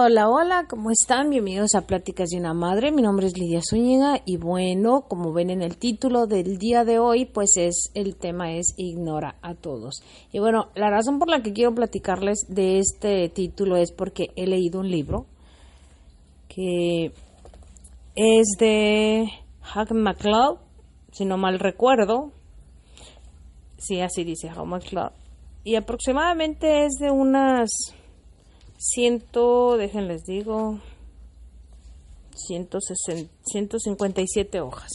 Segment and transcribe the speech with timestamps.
[0.00, 1.28] Hola, hola, ¿cómo están?
[1.28, 2.92] Bienvenidos a Pláticas de una Madre.
[2.92, 7.00] Mi nombre es Lidia Zúñiga y bueno, como ven en el título del día de
[7.00, 10.04] hoy, pues es el tema es Ignora a todos.
[10.30, 14.46] Y bueno, la razón por la que quiero platicarles de este título es porque he
[14.46, 15.26] leído un libro
[16.48, 17.10] que
[18.14, 19.28] es de
[19.74, 20.58] Hugh MacLeod,
[21.10, 22.30] si no mal recuerdo.
[23.78, 25.10] Sí, así dice Hugh MacLeod.
[25.64, 27.97] Y aproximadamente es de unas
[28.78, 30.78] ciento, déjenles digo,
[32.34, 34.92] 160, 157 hojas.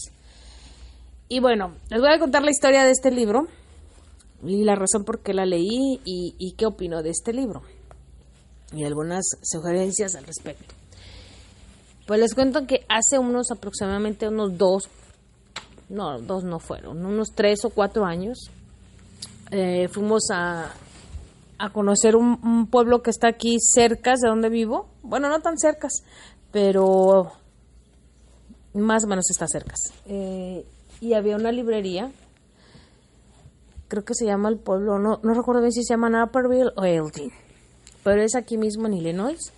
[1.27, 3.48] Y bueno, les voy a contar la historia de este libro
[4.43, 7.62] y la razón por qué la leí y, y qué opino de este libro.
[8.71, 10.73] Y algunas sugerencias al respecto.
[12.07, 14.90] Pues les cuento que hace unos aproximadamente unos dos,
[15.90, 18.49] no, dos no fueron, unos tres o cuatro años,
[19.52, 20.73] eh, fuimos a,
[21.63, 24.90] a conocer un, pueblo que está aquí cerca de donde vivo.
[25.02, 25.88] Bueno, no tan cerca,
[26.52, 27.32] pero
[28.74, 29.74] más o menos está cerca.
[30.05, 30.65] Eh,
[30.99, 32.12] y había una librería,
[33.87, 36.84] creo que se llama el pueblo, no, no recuerdo bien si se llama Naperville o
[36.84, 37.32] Elgin,
[38.04, 39.54] pero es aquí mismo en Illinois.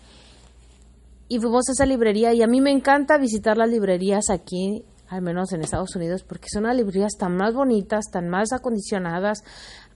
[1.28, 5.22] Y fuimos a esa librería y a mí me encanta visitar las librerías aquí al
[5.22, 9.44] menos en Estados Unidos, porque son las librerías tan más bonitas, tan más acondicionadas,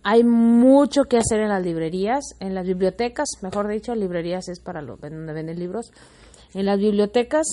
[0.04, 4.82] hay mucho que hacer en las librerías, en las bibliotecas, mejor dicho, librerías es para
[4.82, 5.92] los donde venden libros.
[6.54, 7.46] En las bibliotecas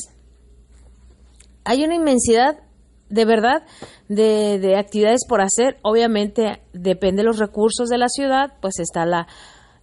[1.65, 2.61] hay una inmensidad
[3.09, 3.63] de verdad
[4.09, 5.79] de, actividades por hacer.
[5.83, 9.27] Obviamente depende de los recursos de la ciudad, pues está la,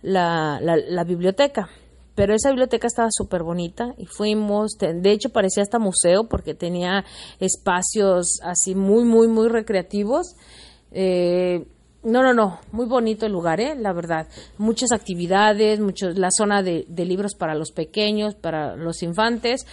[0.02, 1.70] la, biblioteca.
[2.16, 7.06] Pero esa biblioteca estaba súper bonita y fuimos, de hecho parecía hasta museo porque tenía
[7.40, 10.36] espacios así muy, muy, muy recreativos.
[10.92, 11.66] Eh,
[12.04, 13.76] no, no, no, muy bonito el lugar, ¿eh?
[13.76, 14.28] la verdad.
[14.58, 19.66] Muchas actividades, muchos, la zona de, libros para los pequeños, para los infantes,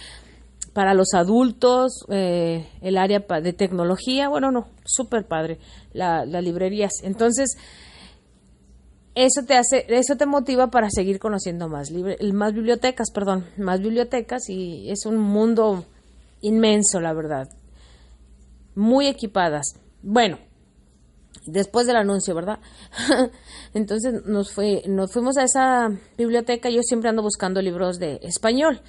[0.73, 5.59] para los adultos, eh, el área de tecnología, bueno, no, súper padre,
[5.93, 6.93] las librerías.
[7.03, 7.57] Entonces,
[9.15, 11.89] eso te hace, eso te motiva para seguir conociendo más,
[12.33, 15.85] más bibliotecas, perdón, más bibliotecas y es un mundo
[16.41, 17.49] inmenso, la verdad.
[18.75, 19.75] Muy equipadas.
[20.01, 20.39] Bueno,
[21.45, 22.59] después del anuncio, ¿verdad?
[23.73, 26.69] Entonces nos, fue, nos fuimos a esa biblioteca.
[26.69, 28.81] Yo siempre ando buscando libros de español.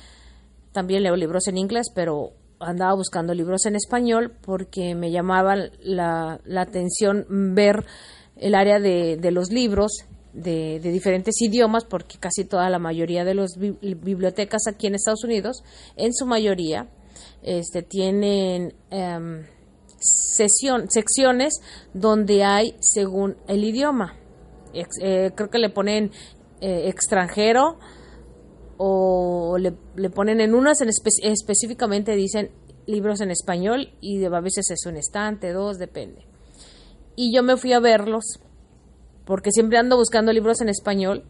[0.72, 6.40] También leo libros en inglés, pero andaba buscando libros en español porque me llamaba la,
[6.56, 7.84] atención ver
[8.36, 13.34] el área de, de los libros de, diferentes idiomas, porque casi toda la mayoría de
[13.34, 15.62] las bibliotecas aquí en Estados Unidos,
[15.96, 16.88] en su mayoría,
[17.42, 18.74] este, tienen...
[18.90, 19.44] Em,
[20.02, 21.60] sesión, secciones
[21.94, 24.16] donde hay según el idioma.
[24.74, 26.10] Eh, creo que le ponen
[26.60, 27.78] eh, extranjero
[28.78, 29.72] o le,
[30.10, 32.50] ponen en unas en específicamente dicen
[32.86, 36.26] libros en español y a veces es un estante, dos, depende.
[37.16, 38.40] Y yo me fui a verlos
[39.24, 41.24] porque siempre ando buscando libros en español.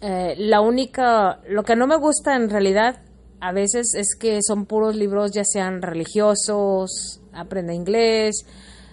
[0.00, 3.00] Eh, la única, lo que no me gusta en realidad
[3.40, 8.44] a veces es que son puros libros ya sean religiosos, aprende inglés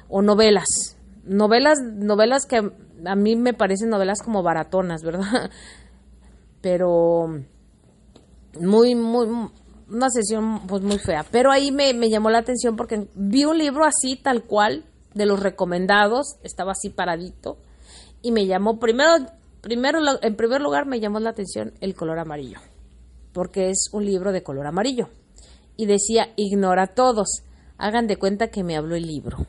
[0.10, 0.98] o novelas.
[1.24, 2.72] Novelas, novelas que
[3.06, 5.50] a mí me parecen novelas como baratonas, ¿verdad?
[6.62, 7.42] Pero
[8.60, 9.28] muy, muy,
[9.90, 11.26] una sesión pues muy fea.
[11.32, 15.26] Pero ahí me, me llamó la atención porque vi un libro así, tal cual, de
[15.26, 17.58] los recomendados, estaba así paradito,
[18.22, 19.26] y me llamó, primero,
[19.62, 22.60] primero, en primer lugar me llamó la atención el color amarillo
[23.36, 25.10] porque es un libro de color amarillo.
[25.76, 27.44] Y decía, ignora a todos,
[27.78, 29.46] hagan de cuenta que me habló el libro.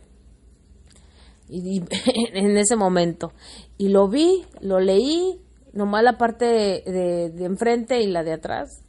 [1.49, 1.85] Y,
[2.35, 3.33] en ese momento.
[3.79, 5.41] Y lo vi, lo leí,
[5.73, 8.83] nomás la parte de, de, enfrente y la de atrás,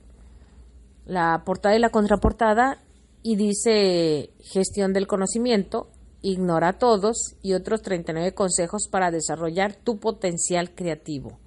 [1.06, 2.80] la portada y la contraportada,
[3.22, 5.90] y dice gestión del conocimiento,
[6.22, 11.40] ignora todos y otros 39 consejos para desarrollar tu potencial creativo.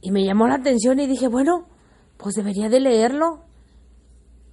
[0.00, 1.66] Y me llamó la atención y dije, bueno,
[2.18, 3.40] pues debería de leerlo.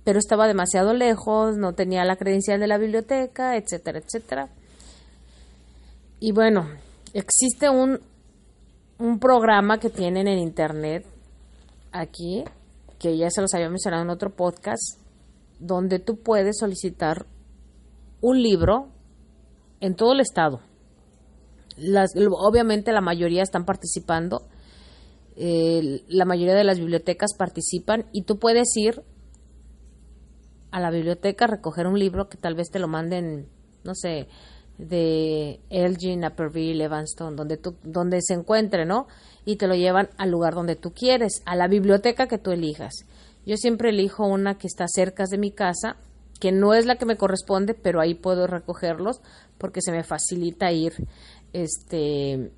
[0.04, 4.50] Pero estaba demasiado lejos, no tenía la credencial de la biblioteca, etcétera, etcétera.
[6.20, 6.68] Y bueno,
[7.14, 8.00] existe un,
[8.98, 11.06] un programa que tienen en internet
[11.92, 12.44] aquí,
[12.98, 15.00] que ya se los había mencionado en otro podcast,
[15.60, 17.26] donde tú puedes solicitar
[18.22, 18.90] un libro
[19.80, 20.62] en todo el estado.
[21.78, 24.48] Las, obviamente la mayoría están participando
[25.36, 29.02] la mayoría de las bibliotecas participan y tú puedes ir
[30.72, 33.48] a la biblioteca a recoger un libro que tal vez te lo manden,
[33.84, 34.28] no sé,
[34.78, 39.08] de Elgin, Naperville, Evanston, donde, tú, donde se encuentre, ¿no?
[39.46, 42.94] Y te lo llevan al lugar donde tú quieres, a la biblioteca que tú elijas.
[43.46, 45.98] Yo siempre elijo una que está cerca de mi casa,
[46.42, 49.22] que no es la que me corresponde, pero ahí puedo recogerlos
[49.60, 50.94] porque se me facilita ir,
[51.54, 52.52] este,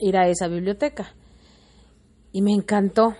[0.00, 1.14] ir a esa biblioteca.
[2.32, 3.14] Y me encantó.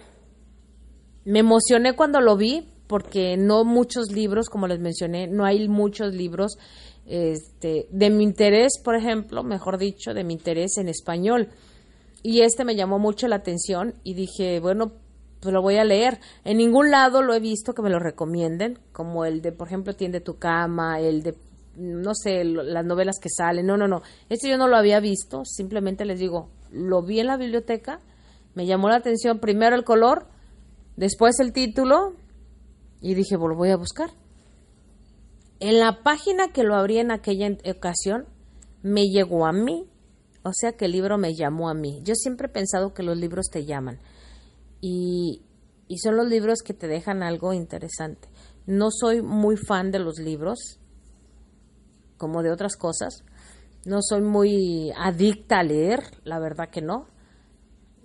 [1.24, 6.12] Me emocioné cuando lo vi porque no muchos libros, como les mencioné, no hay muchos
[6.12, 6.58] libros
[7.06, 11.50] este, de mi interés, por ejemplo, mejor dicho, de mi interés en español.
[12.24, 14.92] Y este me llamó mucho la atención y dije, bueno,
[15.40, 16.20] pues lo voy a leer.
[16.44, 19.94] En ningún lado lo he visto que me lo recomienden, como el de, por ejemplo,
[19.94, 21.34] Tiende tu cama, el de,
[21.76, 23.66] no sé, las novelas que salen.
[23.66, 24.02] No, no, no.
[24.28, 28.00] Este yo no lo había visto, simplemente les digo, lo vi en la biblioteca,
[28.54, 30.26] me llamó la atención primero el color,
[30.96, 32.14] después el título
[33.00, 34.10] y dije, pues lo voy a buscar.
[35.58, 38.26] En la página que lo abrí en aquella ocasión,
[38.82, 39.86] me llegó a mí,
[40.42, 42.00] o sea que el libro me llamó a mí.
[42.02, 43.98] Yo siempre he pensado que los libros te llaman
[44.80, 45.42] y,
[46.02, 48.28] son los libros que te dejan algo interesante.
[48.66, 50.78] No soy muy fan de los libros,
[52.16, 53.24] como de otras cosas.
[53.84, 57.06] No soy muy adicta a leer, la verdad que no.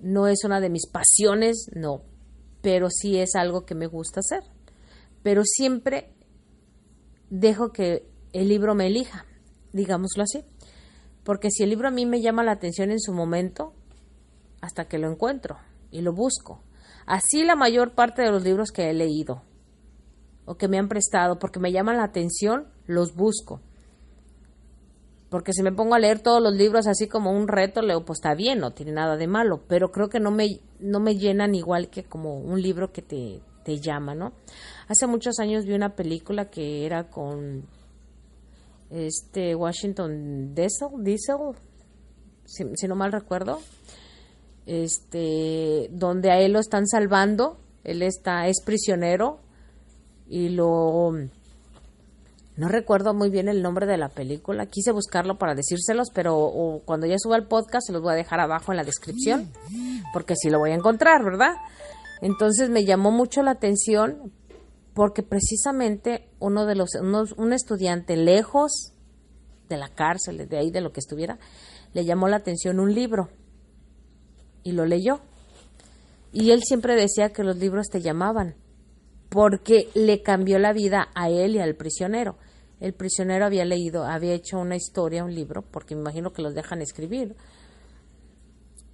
[0.02, 2.02] No es una de mis pasiones, no,
[2.62, 4.44] pero sí es algo que me gusta hacer.
[5.22, 6.14] Pero siempre
[7.30, 9.26] dejo que el libro me elija,
[9.74, 10.44] digámoslo así.
[11.24, 13.74] Porque si el libro a mí me llama la atención en su momento,
[14.62, 15.58] hasta que lo encuentro
[15.96, 16.62] y lo busco.
[17.06, 19.44] Así la mayor parte de los libros que he leído
[20.46, 23.62] o que me han prestado, porque me llaman la atención, los busco.
[25.30, 28.20] Porque si me pongo a leer todos los libros así como un reto, leo, pues
[28.20, 31.56] está bien, no tiene nada de malo, pero creo que no me, no me llenan
[31.56, 34.34] igual que como un libro que te, te llama, ¿no?
[34.88, 37.66] Hace muchos años vi una película que era con
[38.92, 41.56] este Washington Diesel, Diesel
[42.46, 43.60] si, no mal recuerdo,
[44.66, 49.40] este, donde a él lo están salvando, él está, es prisionero
[50.28, 51.12] y lo
[52.58, 54.66] no recuerdo muy bien el nombre de la película.
[54.66, 58.40] Quise buscarlo para decírselos, pero cuando ya suba el podcast se los voy a dejar
[58.40, 59.52] abajo en la descripción,
[60.14, 61.54] porque sí lo voy a encontrar, ¿verdad?
[62.22, 64.32] Entonces me llamó mucho la atención
[64.94, 68.94] porque precisamente uno de los un estudiante lejos
[69.68, 71.38] de la cárcel, de ahí de lo que estuviera,
[71.94, 73.30] le llamó la atención un libro
[74.66, 75.22] y lo leyó.
[76.34, 78.56] Y él siempre decía que los libros te llamaban
[79.30, 82.38] porque le cambió la vida a él y al prisionero.
[82.82, 86.54] El prisionero había leído, había hecho una historia, un libro, porque me imagino que los
[86.54, 87.36] dejan escribir.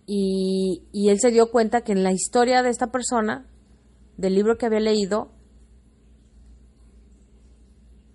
[0.06, 3.48] Y, y él se dio cuenta que en la historia de esta persona,
[4.18, 5.32] del libro que había leído,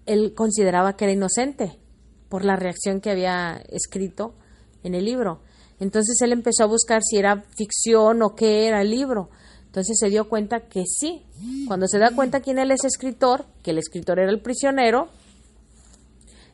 [0.04, 1.80] él consideraba que era inocente
[2.28, 4.34] por la reacción que había escrito
[4.82, 5.40] en el libro.
[5.78, 9.30] Entonces él empezó a buscar si era ficción o qué era el libro.
[9.66, 11.22] Entonces se dio cuenta que sí.
[11.66, 15.08] Cuando se da cuenta quién él es escritor, que el escritor era el prisionero,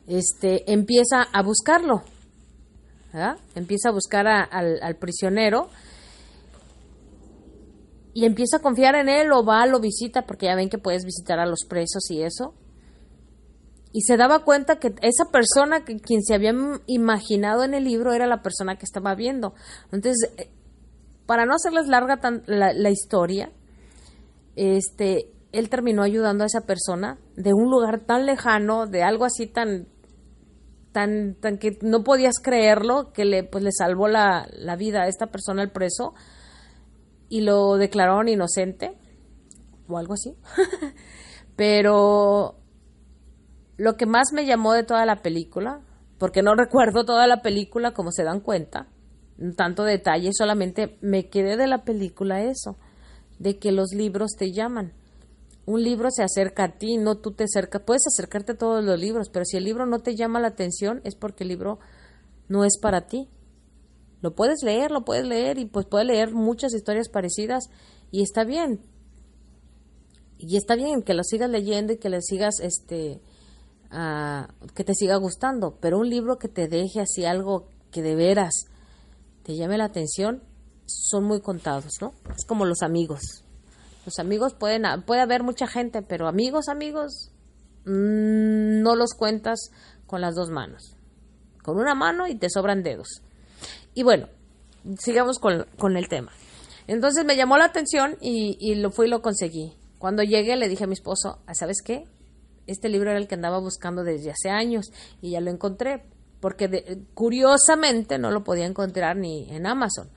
[0.07, 2.03] este, empieza a buscarlo.
[3.55, 5.69] Empieza a buscar al, prisionero
[8.13, 11.05] y empieza a confiar en él o va, lo visita, porque ya ven que puedes
[11.05, 12.55] visitar a los presos y eso.
[13.95, 16.51] Y se daba cuenta que esa persona, que, quien se había
[16.87, 19.53] imaginado en el libro, era la persona que estaba viendo.
[19.91, 20.49] Entonces, eh,
[21.27, 23.51] para no hacerles larga la, historia,
[24.55, 29.45] este, él terminó ayudando a esa persona de un lugar tan lejano, de algo así
[29.45, 29.87] tan,
[30.91, 35.07] tan, tan que no podías creerlo, que le, pues, le salvó la, la vida a
[35.07, 36.15] esta persona, el preso,
[37.29, 38.97] y lo declararon inocente,
[39.87, 40.35] o algo así.
[41.55, 42.62] Pero
[43.77, 45.81] lo que más me llamó de toda la película,
[46.17, 48.87] porque no recuerdo toda la película como se dan cuenta,
[49.55, 52.77] tanto detalle, solamente me quedé de la película eso,
[53.39, 54.93] de que los libros te llaman.
[55.65, 58.99] Un libro se acerca a ti, no tú te acercas, puedes acercarte a todos los
[58.99, 61.79] libros, pero si el libro no te llama la atención es porque el libro
[62.49, 63.29] no es para ti.
[64.21, 67.69] Lo puedes leer, lo puedes leer y pues puedes leer muchas historias parecidas
[68.11, 68.81] y está bien.
[70.37, 73.21] Y está bien que lo sigas leyendo y que le sigas este
[74.73, 78.65] que te siga gustando, pero un libro que te deje así algo que de veras
[79.43, 80.41] te llame la atención,
[80.85, 82.13] son muy contados, ¿no?
[82.35, 83.43] Es como los amigos.
[84.05, 87.31] Los amigos pueden, puede haber mucha gente, pero amigos, amigos,
[87.85, 89.69] mm, no los cuentas
[90.07, 90.95] con las dos manos.
[91.61, 93.21] Con una mano y te sobran dedos.
[93.93, 94.27] Y bueno,
[94.97, 96.31] sigamos con, con el tema.
[96.87, 99.73] Entonces me llamó la atención y, y, lo fui y lo conseguí.
[99.99, 102.05] Cuando llegué le dije a mi esposo, ¿sabes qué?
[102.67, 104.91] Este libro era el que andaba buscando desde hace años
[105.21, 106.03] y ya lo encontré.
[106.39, 110.09] porque curiosamente no lo podía encontrar ni en Amazon.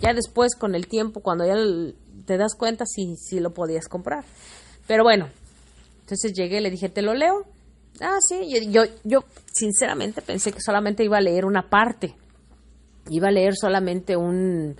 [0.00, 1.54] Ya después, con el tiempo, cuando ya
[2.24, 4.24] te das cuenta, sí, sí lo podías comprar.
[4.88, 5.28] Pero bueno,
[6.00, 7.44] entonces llegué, le dije, ¿te lo leo?
[8.00, 12.16] Ah, sí, yo, yo sinceramente pensé que solamente iba a leer una parte.
[13.10, 14.76] Iba a leer solamente un,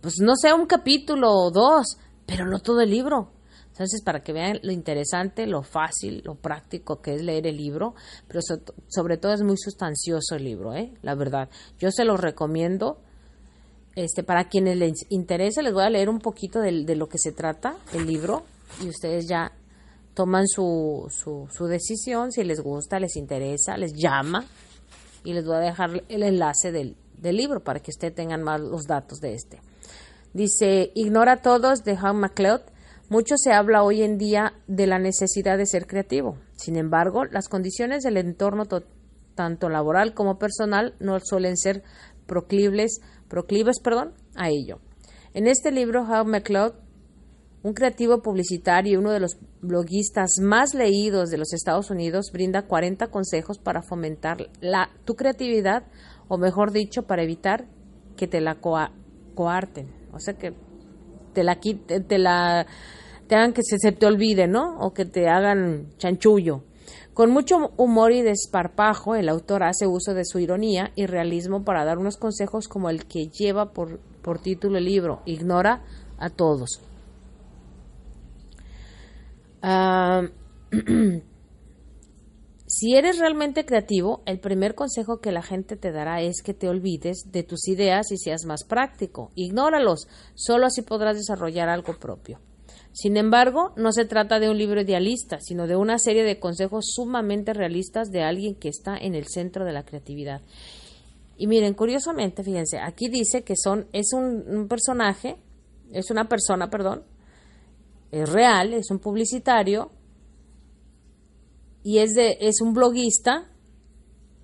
[0.00, 3.32] pues no sé, un capítulo o dos, pero no todo el libro.
[3.78, 7.94] Entonces, para que vean lo interesante, lo fácil, lo práctico que es leer el libro,
[8.26, 8.40] pero
[8.88, 10.92] sobre todo es muy sustancioso el libro, ¿eh?
[11.02, 11.48] la verdad.
[11.78, 12.98] Yo se lo recomiendo.
[13.94, 17.30] Este, para quienes les interese, les voy a leer un poquito de, lo que se
[17.30, 18.42] trata el libro
[18.82, 19.52] y ustedes ya
[20.12, 24.44] toman su, su, su, decisión, si les gusta, les interesa, les llama
[25.22, 28.60] y les voy a dejar el enlace del, del libro para que ustedes tengan más
[28.60, 29.60] los datos de este.
[30.32, 32.62] Dice, Ignora todos de Hugh MacLeod
[33.08, 36.36] mucho se habla hoy en día de la necesidad de ser creativo.
[36.56, 38.64] Sin embargo, las condiciones del entorno
[39.34, 41.82] tanto laboral como personal no suelen ser
[42.26, 44.80] proclives, proclives perdón, a ello.
[45.32, 46.74] En este libro, How McLeod,
[47.62, 52.66] un creativo publicitario y uno de los bloguistas más leídos de los Estados Unidos, brinda
[52.66, 54.50] 40 consejos para fomentar
[55.04, 55.84] tu creatividad,
[56.28, 57.66] o mejor dicho, para evitar
[58.16, 58.58] que te la
[59.34, 59.92] coarten.
[60.12, 60.54] O sea, que
[61.32, 62.66] te la, te la
[63.30, 64.78] hagan que se, te olvide, ¿no?
[64.78, 66.62] O que te hagan chanchullo.
[67.14, 71.84] Con mucho humor y desparpajo, el autor hace uso de su ironía y realismo para
[71.84, 75.82] dar unos consejos como el que lleva por, por título el libro, Ignora
[76.18, 76.80] a todos.
[79.62, 80.22] Ah,
[82.78, 86.68] si eres realmente creativo, el primer consejo que la gente te dará es que te
[86.68, 89.32] olvides de tus ideas y seas más práctico.
[89.34, 90.06] Ignóralos,
[90.36, 92.38] solo así podrás desarrollar algo propio.
[92.92, 96.92] Sin embargo, no se trata de un libro idealista, sino de una serie de consejos
[96.94, 100.42] sumamente realistas de alguien que está en el centro de la creatividad.
[101.36, 105.36] Y miren, curiosamente, fíjense, aquí dice que son, es un, personaje,
[105.90, 107.02] es una persona, perdón,
[108.12, 109.90] es real, es un publicitario,
[111.82, 113.46] y es, de, es un bloguista,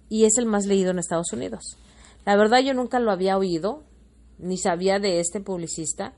[0.08, 1.76] y es el más leído en Estados Unidos.
[2.24, 3.82] La verdad yo nunca lo había oído,
[4.38, 6.14] ni sabía de este publicista,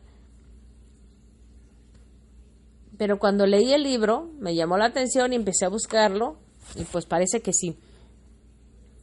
[2.99, 6.39] pero cuando leí el libro me llamó la atención y empecé a buscarlo
[6.75, 7.79] y pues parece que sí.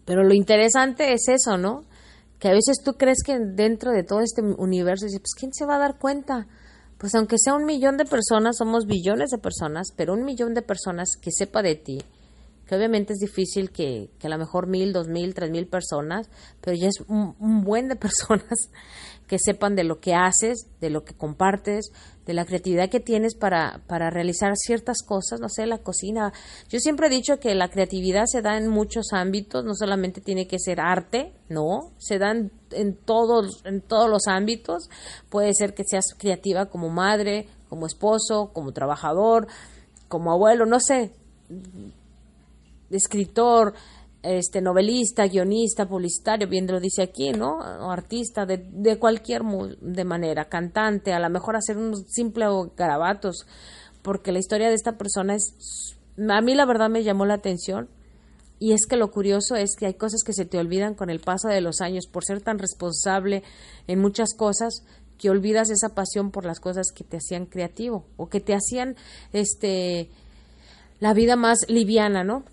[0.05, 1.86] Pero lo interesante es eso, ¿no?
[2.39, 5.75] Que a veces tú crees que dentro de todo este universo, pues ¿quién se va
[5.75, 6.48] a dar cuenta?
[7.03, 10.62] Pues aunque sea un millón de personas, somos billones de personas, pero un millón de
[10.62, 12.01] personas que sepa de ti,
[12.65, 16.29] que obviamente es difícil que, que a lo mejor mil, dos mil, tres mil personas,
[16.62, 18.69] pero ya es un, un buen de personas
[19.33, 21.91] que sepan de lo que haces, de lo que compartes,
[22.27, 26.31] de la creatividad que tienes para, para realizar ciertas cosas, no sé, la cocina.
[26.69, 30.45] Yo siempre he dicho que la creatividad se da en muchos ámbitos, no solamente tiene
[30.45, 34.87] que ser arte, no, se da en, todos, en todos los ámbitos.
[35.31, 39.47] Puede ser que seas creativa como madre, como esposo, como trabajador,
[40.09, 41.11] como abuelo, no sé,
[42.91, 43.73] escritor,
[44.23, 47.57] este novelista, guionista, publicitario, bien lo dice aquí, ¿no?
[47.57, 53.45] O artista de, de cualquier de manera, cantante, a lo mejor hacer unos simples garabatos,
[54.01, 55.97] porque la historia de esta persona es,
[56.29, 57.89] a mí la verdad me llamó la atención
[58.59, 61.19] y es que lo curioso es que hay cosas que se te olvidan con el
[61.19, 63.43] paso de los años por ser tan responsable
[63.87, 64.83] en muchas cosas
[65.17, 68.95] que olvidas esa pasión por las cosas que te hacían creativo o que te hacían
[69.33, 70.09] este
[71.01, 72.45] la vida más liviana, ¿no?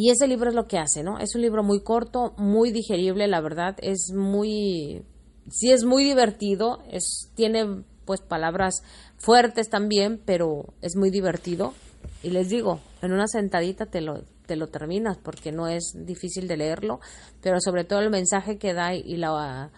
[0.00, 1.18] Y ese libro es lo que hace, ¿no?
[1.18, 5.02] Es un libro muy corto, muy digerible, la verdad, es muy,
[5.50, 8.84] sí es muy divertido, es, tiene pues palabras
[9.16, 11.74] fuertes también, pero es muy divertido.
[12.22, 16.46] Y les digo, en una sentadita te lo, te lo terminas porque no es difícil
[16.46, 17.00] de leerlo,
[17.42, 19.72] pero sobre todo el mensaje que da y la,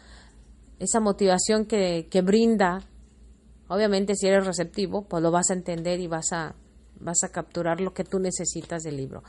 [0.81, 2.83] esa motivación que, que brinda,
[3.69, 6.55] obviamente si eres receptivo, pues lo vas a entender y vas a,
[6.97, 9.23] vas a capturar lo que tú necesitas del libro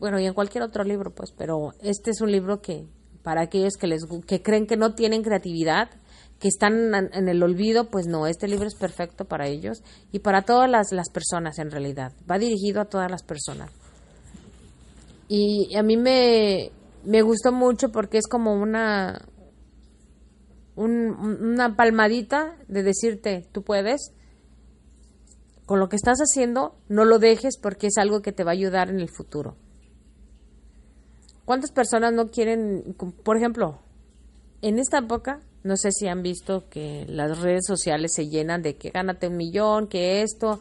[0.00, 2.86] bueno, y en cualquier otro libro, pues, pero este es un libro que
[3.22, 5.90] para aquellos que les que creen que no tienen creatividad,
[6.38, 10.42] que están en el olvido, pues no, este libro es perfecto para ellos y para
[10.42, 12.14] todas las, las personas en realidad.
[12.28, 13.70] Va dirigido a todas las personas.
[15.28, 16.72] Y a mí me,
[17.04, 19.20] me gustó mucho porque es como una,
[20.76, 24.12] una palmadita de decirte, tú puedes,
[25.66, 28.54] con lo que estás haciendo, no lo dejes porque es algo que te va a
[28.54, 29.56] ayudar en el futuro.
[31.50, 33.80] ¿Cuántas personas no quieren, por ejemplo,
[34.62, 38.76] en esta época, no sé si han visto que las redes sociales se llenan de
[38.76, 40.60] que gánate un millón, que esto.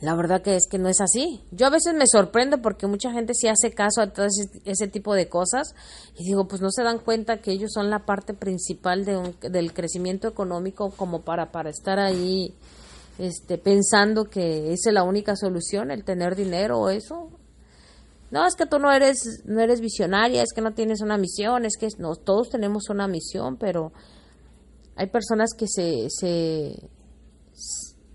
[0.00, 1.42] La verdad que es que no es así.
[1.50, 4.24] Yo a veces me sorprendo porque mucha gente sí hace caso a todo
[4.64, 5.74] ese, tipo de cosas
[6.16, 9.74] y digo, pues no se dan cuenta que ellos son la parte principal de del
[9.74, 12.54] crecimiento económico como para, para estar ahí
[13.18, 17.28] este, pensando que esa es la única solución, el tener dinero o eso.
[18.30, 21.64] No, es que tú no eres, no eres visionaria, es que no tienes una misión,
[21.64, 23.92] es que no, todos tenemos una misión, pero
[24.96, 26.90] hay personas que se, se,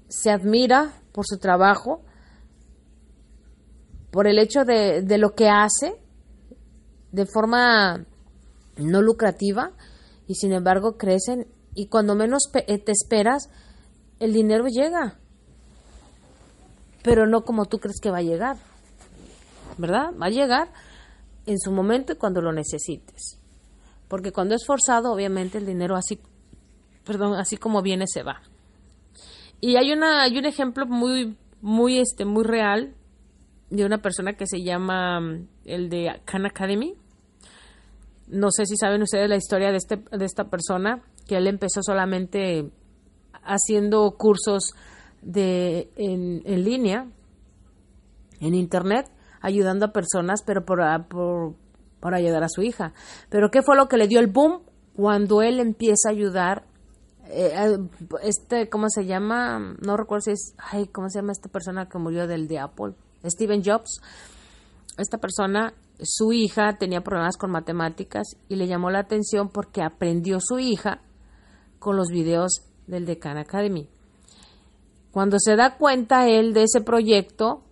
[0.09, 2.01] se admira por su trabajo,
[4.11, 5.95] por el hecho de, de lo que hace
[7.11, 8.05] de forma
[8.77, 9.71] no lucrativa
[10.27, 13.49] y sin embargo crecen y cuando menos eh, te esperas
[14.19, 15.19] el dinero llega
[17.03, 18.57] pero no como tú crees que va a llegar
[19.77, 20.11] ¿verdad?
[20.19, 20.71] va a llegar
[21.45, 23.37] en su momento y cuando lo necesites
[24.07, 26.19] porque cuando es forzado obviamente el dinero así
[27.05, 28.41] perdón así como viene se va
[29.59, 32.95] y hay una hay un ejemplo muy muy este muy real
[33.71, 36.93] de una persona que se llama mm, el de Khan Academy.
[38.27, 41.81] No sé si saben ustedes la historia de este de esta persona que él empezó
[41.81, 42.69] solamente
[43.43, 44.73] haciendo cursos
[45.21, 47.07] de en, en línea
[48.39, 49.09] en internet
[49.41, 51.55] ayudando a personas pero por, por,
[51.99, 52.93] por ayudar a su hija.
[53.29, 54.61] Pero ¿qué fue lo que le dio el boom?
[54.95, 56.65] Cuando él empieza a ayudar
[57.33, 57.77] eh,
[58.23, 59.75] este, ¿cómo se llama?
[59.79, 62.93] No recuerdo si es, ay, ¿cómo se llama esta persona que murió del de Apple?
[63.23, 64.01] Steven Jobs.
[64.97, 70.39] Esta persona, su hija tenía problemas con matemáticas y le llamó la atención porque aprendió
[70.41, 71.01] su hija
[71.79, 73.87] con los videos del Decan Academy.
[75.11, 77.63] Cuando se da cuenta él de ese proyecto,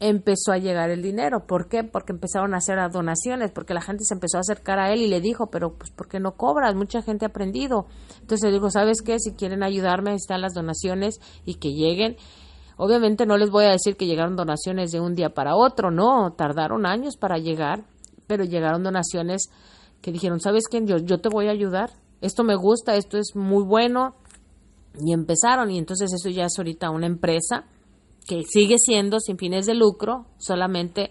[0.00, 1.46] empezó a llegar el dinero.
[1.46, 1.82] ¿Por qué?
[1.82, 5.08] Porque empezaron a hacer donaciones, porque la gente se empezó a acercar a él y
[5.08, 6.74] le dijo, pero pues ¿por qué no cobras?
[6.74, 7.86] Mucha gente ha aprendido.
[8.20, 9.18] Entonces le dijo, ¿sabes qué?
[9.18, 12.16] Si quieren ayudarme, están las donaciones y que lleguen.
[12.76, 16.32] Obviamente no les voy a decir que llegaron donaciones de un día para otro, no,
[16.34, 17.84] tardaron años para llegar,
[18.28, 19.50] pero llegaron donaciones
[20.00, 20.84] que dijeron, ¿sabes qué?
[20.84, 21.90] Yo, yo te voy a ayudar,
[22.20, 24.14] esto me gusta, esto es muy bueno,
[25.00, 27.64] y empezaron, y entonces eso ya es ahorita una empresa
[28.28, 31.10] que sigue siendo sin fines de lucro, solamente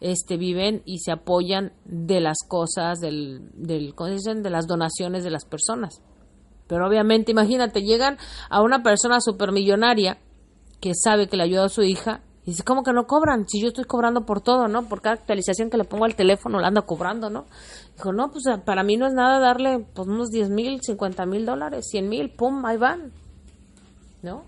[0.00, 4.42] este, viven y se apoyan de las cosas, del, del, dicen?
[4.42, 6.00] de las donaciones de las personas.
[6.66, 8.16] Pero obviamente, imagínate, llegan
[8.48, 10.16] a una persona supermillonaria
[10.80, 13.46] que sabe que le ayuda a su hija y dice, ¿cómo que no cobran?
[13.46, 14.88] Si yo estoy cobrando por todo, ¿no?
[14.88, 17.44] Por cada actualización que le pongo al teléfono la ando cobrando, ¿no?
[17.94, 21.44] Dijo, no, pues para mí no es nada darle pues, unos 10 mil, 50 mil
[21.44, 23.12] dólares, 100 mil, pum, ahí van,
[24.22, 24.44] ¿no?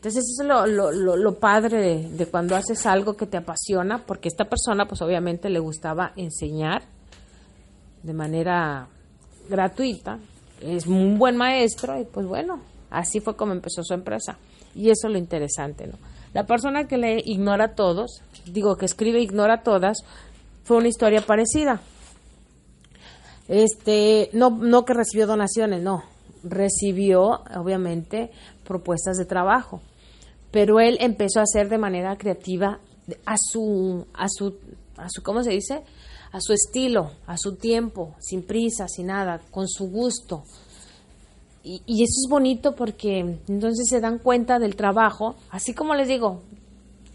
[0.00, 4.28] Entonces eso es lo, lo, lo, padre de, cuando haces algo que te apasiona, porque
[4.28, 6.84] esta persona pues obviamente le gustaba enseñar
[8.02, 8.88] de manera
[9.50, 10.18] gratuita,
[10.62, 14.38] es un buen maestro y pues bueno, así fue como empezó su empresa.
[14.74, 15.98] Y eso es lo interesante, ¿no?
[16.32, 19.98] La persona que le ignora a todos, digo que escribe ignora a todas,
[20.64, 21.82] fue una historia parecida.
[23.48, 26.04] Este, no, no que recibió donaciones, no,
[26.42, 28.30] recibió obviamente
[28.64, 29.82] propuestas de trabajo
[30.50, 32.80] pero él empezó a hacer de manera creativa
[33.24, 34.56] a su, a su,
[34.96, 35.82] a su, ¿cómo se dice?
[36.32, 40.44] A su estilo, a su tiempo, sin prisa, sin nada, con su gusto.
[41.62, 46.08] Y, y eso es bonito porque entonces se dan cuenta del trabajo, así como les
[46.08, 46.42] digo,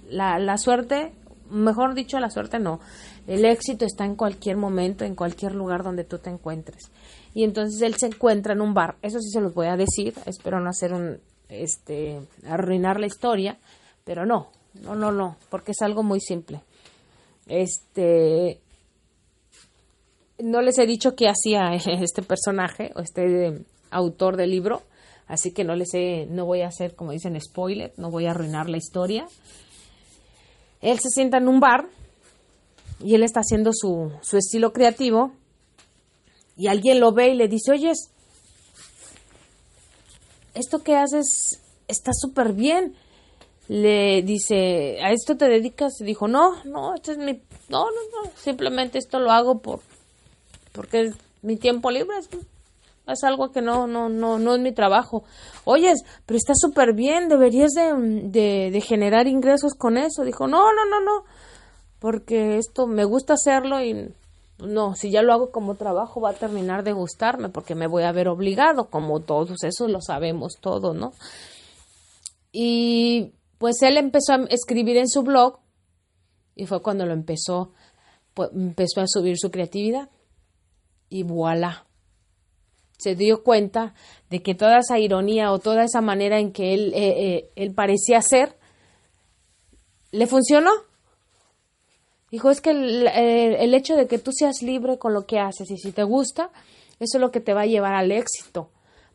[0.09, 1.13] la, la suerte,
[1.49, 2.79] mejor dicho, la suerte no,
[3.27, 6.91] el éxito está en cualquier momento, en cualquier lugar donde tú te encuentres.
[7.33, 10.13] Y entonces él se encuentra en un bar, eso sí se los voy a decir,
[10.25, 11.19] espero no hacer un,
[11.49, 13.57] este, arruinar la historia,
[14.03, 14.49] pero no,
[14.81, 16.61] no, no, no, porque es algo muy simple.
[17.47, 18.59] Este,
[20.39, 24.81] no les he dicho qué hacía este personaje o este autor del libro,
[25.27, 28.31] así que no les he, no voy a hacer, como dicen, spoiler, no voy a
[28.31, 29.27] arruinar la historia.
[30.81, 31.87] Él se sienta en un bar
[32.99, 35.31] y él está haciendo su, su estilo creativo
[36.57, 38.11] y alguien lo ve y le dice, oyes,
[40.55, 42.95] esto que haces está súper bien.
[43.67, 45.99] Le dice, ¿a esto te dedicas?
[45.99, 49.79] Y dijo, no, no, este es mi, no, no, no, simplemente esto lo hago por,
[50.71, 52.15] porque es mi tiempo libre,
[53.07, 55.23] es, algo que no, no, no, no es mi trabajo.
[55.63, 57.93] Oyes, pero está súper bien, deberías de,
[58.29, 60.23] de, de generar ingresos con eso.
[60.23, 61.23] Dijo, no, no, no, no,
[61.97, 64.13] porque esto me gusta hacerlo y
[64.59, 68.03] no, si ya lo hago como trabajo va a terminar de gustarme porque me voy
[68.03, 71.13] a ver obligado, como todos, eso lo sabemos todo, ¿no?
[72.51, 75.59] Y pues él empezó a escribir en su blog
[76.55, 77.73] y fue cuando lo empezó,
[78.33, 80.09] pues, empezó a subir su creatividad
[81.09, 81.85] y voilà.
[82.97, 83.93] Se dio cuenta
[84.29, 87.73] de que toda esa ironía o toda esa manera en que él, eh, eh, él
[87.73, 88.57] parecía ser,
[90.15, 90.71] ¿Le funcionó?
[92.35, 95.71] Dijo, es que el, el, hecho de que tú seas libre con lo que haces
[95.71, 96.49] y si te gusta,
[96.99, 98.67] eso es lo que te va a llevar al éxito.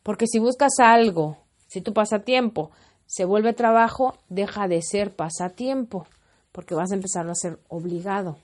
[0.03, 1.37] Porque si buscas algo,
[1.69, 2.71] si tu pasatiempo
[3.05, 6.07] se vuelve trabajo, deja de ser pasatiempo,
[6.51, 8.39] porque vas a empezar a ser obligado.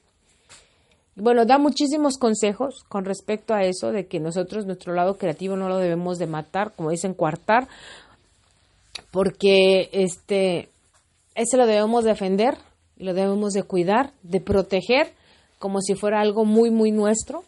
[1.14, 5.70] Bueno, da muchísimos consejos con respecto a eso, de que nosotros nuestro lado creativo no
[5.70, 7.66] lo debemos de matar, como dicen, coartar,
[9.10, 10.68] porque este,
[11.34, 12.58] ese lo debemos defender,
[12.96, 15.12] lo debemos de cuidar, de proteger,
[15.58, 17.44] como si fuera algo muy, muy nuestro,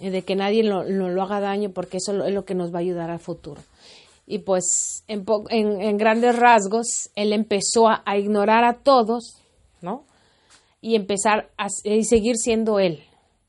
[0.00, 2.82] de que nadie lo, lo haga daño, porque eso es lo que nos va a
[2.82, 3.60] ayudar al futuro.
[4.26, 9.36] Y pues en, en, grandes rasgos, él empezó a, a ignorar a todos,
[9.80, 10.04] ¿no?
[10.82, 13.04] y empezar a y seguir siendo él,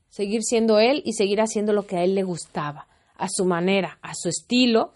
[0.08, 2.86] seguir siendo él y seguir haciendo lo que a él le gustaba,
[3.18, 4.92] a su manera, a su estilo.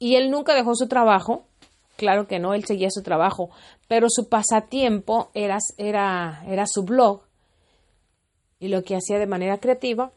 [0.00, 1.44] Y él nunca dejó su trabajo,
[2.00, 3.50] claro que no, él seguía su trabajo,
[3.86, 7.20] pero su pasatiempo era, era, era su blog
[8.58, 10.10] y lo que hacía de manera creativa.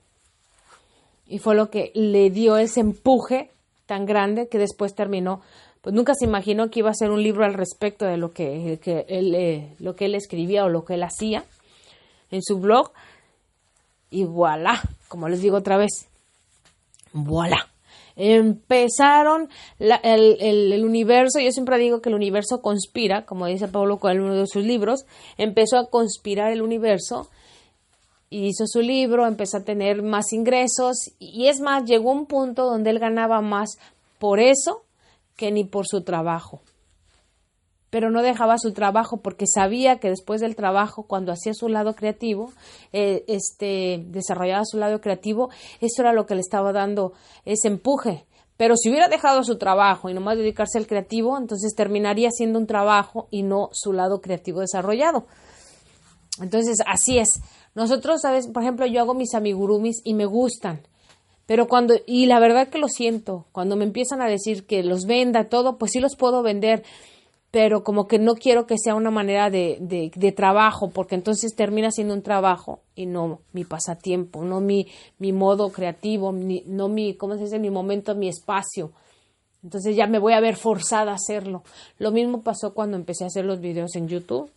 [1.28, 3.52] Y fue lo que le dio ese empuje
[3.86, 5.42] tan grande que después terminó
[5.82, 8.80] pues nunca se imaginó que iba a ser un libro al respecto de lo que,
[9.10, 11.44] él, eh, lo que él escribía o lo que él hacía
[12.32, 12.94] en su blog.
[14.10, 16.08] Y voilà, como les digo otra vez,
[17.12, 17.73] voilà.
[18.16, 19.50] Empezaron
[19.80, 24.36] el, el, universo, yo siempre digo que el universo conspira, como dice Pablo en uno
[24.36, 25.06] de sus libros,
[25.38, 27.30] empezó a conspirar el universo
[28.30, 32.66] y hizo su libro, empezó a tener más ingresos y es más, llegó un punto
[32.66, 33.78] donde él ganaba más
[34.20, 34.84] por eso
[35.36, 36.62] que ni por su trabajo.
[37.94, 41.94] Pero no dejaba su trabajo porque sabía que después del trabajo, cuando hacía su lado
[41.94, 42.52] creativo,
[42.92, 47.14] eh, este, desarrollaba su lado creativo, eso era lo que le estaba dando
[47.46, 48.26] ese empuje.
[48.58, 52.66] Pero si hubiera dejado su trabajo y nomás dedicarse al creativo, entonces terminaría siendo un
[52.66, 55.28] trabajo y no su lado creativo desarrollado.
[56.42, 57.42] Entonces, así es.
[57.76, 58.48] Nosotros, ¿sabes?
[58.48, 60.82] Por ejemplo, yo hago mis amigurumis y me gustan.
[61.46, 65.06] Pero cuando, y la verdad que lo siento, cuando me empiezan a decir que los
[65.06, 66.84] venda todo, pues sí los puedo vender,
[67.54, 71.92] pero como que no quiero que sea una manera de, de, trabajo, porque entonces termina
[71.92, 74.88] siendo un trabajo y no mi pasatiempo, no mi,
[75.20, 77.60] mi modo creativo, no mi, ¿cómo se dice?
[77.60, 78.92] Mi momento, mi espacio.
[79.64, 81.62] Entonces ya me voy a ver forzada a hacerlo.
[82.00, 84.50] Lo mismo pasó cuando empecé a hacer los videos en YouTube.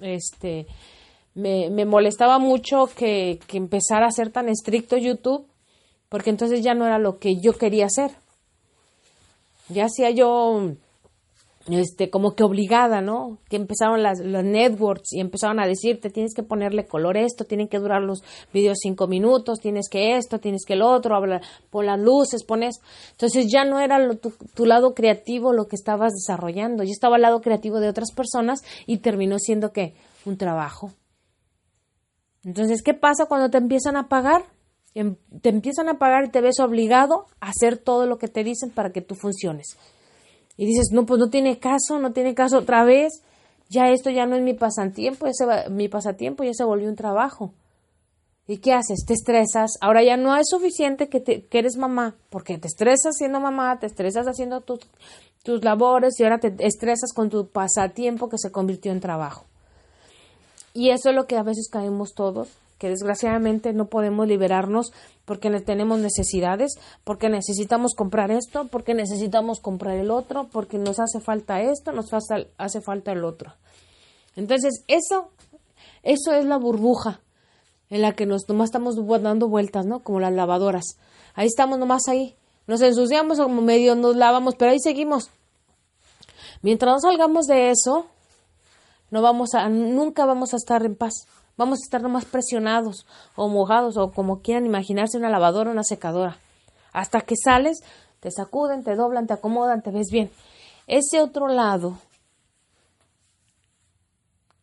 [0.00, 0.66] Este,
[1.32, 5.46] me, me molestaba mucho que, que empezara a ser tan estricto YouTube
[6.10, 8.10] porque entonces ya no era lo que yo quería hacer.
[9.70, 10.76] Ya hacía yo
[11.68, 13.38] este, como que obligada, ¿no?
[13.48, 17.68] Que empezaron las, los networks y empezaron a decirte, tienes que ponerle color esto, tienen
[17.68, 21.86] que durar los videos cinco minutos, tienes que esto, tienes que el otro, habla, pon
[21.86, 22.80] las luces, pones.
[23.12, 27.22] Entonces ya no era tu, tu, lado creativo lo que estabas desarrollando, ya estaba al
[27.22, 30.92] lado creativo de otras personas y terminó siendo que un trabajo.
[32.44, 34.44] Entonces, ¿qué pasa cuando te empiezan a pagar?
[34.94, 38.44] Em, te empiezan a pagar y te ves obligado a hacer todo lo que te
[38.44, 39.76] dicen para que tú funciones.
[40.56, 43.22] Y dices, no, pues no tiene caso, no tiene caso otra vez,
[43.68, 47.52] ya esto ya no es mi pasatiempo, ya mi pasatiempo ya se volvió un trabajo.
[48.48, 49.04] ¿Y qué haces?
[49.06, 49.72] Te estresas.
[49.80, 53.78] Ahora ya no es suficiente que, te, que eres mamá, porque te estresas siendo mamá,
[53.80, 54.80] te estresas haciendo tus,
[55.42, 59.46] tus labores y ahora te estresas con tu pasatiempo que se convirtió en trabajo.
[60.72, 64.92] Y eso es lo que a veces caemos todos que desgraciadamente no podemos liberarnos
[65.24, 71.20] porque tenemos necesidades, porque necesitamos comprar esto, porque necesitamos comprar el otro, porque nos hace
[71.20, 73.54] falta esto, nos hace falta el otro.
[74.36, 75.30] Entonces, eso,
[76.02, 77.20] eso es la burbuja
[77.90, 80.00] en la que nos nomás estamos dando vueltas, ¿no?
[80.00, 80.98] Como las lavadoras.
[81.34, 82.36] Ahí estamos nomás ahí.
[82.66, 85.30] Nos ensuciamos como medio nos lavamos, pero ahí seguimos.
[86.62, 88.06] Mientras no salgamos de eso,
[89.10, 91.26] no vamos a, nunca vamos a estar en paz.
[91.56, 95.84] Vamos a estar nomás presionados o mojados o como quieran imaginarse una lavadora o una
[95.84, 96.38] secadora.
[96.92, 97.78] Hasta que sales,
[98.20, 100.30] te sacuden, te doblan, te acomodan, te ves bien.
[100.86, 101.98] Ese otro lado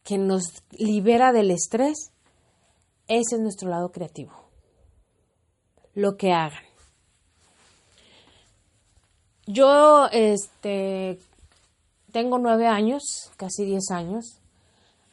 [0.04, 2.12] que nos libera del estrés,
[3.08, 4.34] ese es nuestro lado creativo.
[5.96, 6.64] Lo que hagan.
[9.46, 11.20] Yo, este,
[12.12, 14.40] tengo nueve años, casi diez años,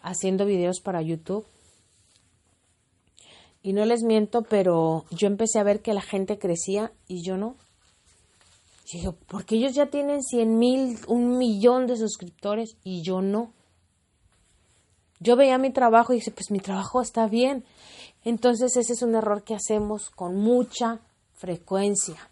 [0.03, 1.45] haciendo videos para YouTube.
[3.63, 7.37] Y no les miento, pero yo empecé a ver que la gente crecía y yo
[7.37, 7.57] no.
[9.29, 13.53] Porque ellos ya tienen 100 mil, un millón de suscriptores y yo no.
[15.21, 17.65] Yo veía mi trabajo y dije, pues mi trabajo está bien.
[18.25, 21.01] Entonces ese es un error que hacemos con mucha
[21.35, 22.31] frecuencia.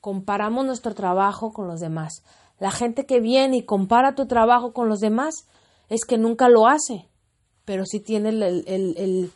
[0.00, 2.22] Comparamos nuestro trabajo con los demás.
[2.58, 5.46] La gente que viene y compara tu trabajo con los demás
[5.88, 7.08] es que nunca lo hace,
[7.64, 9.32] pero sí tiene el, el,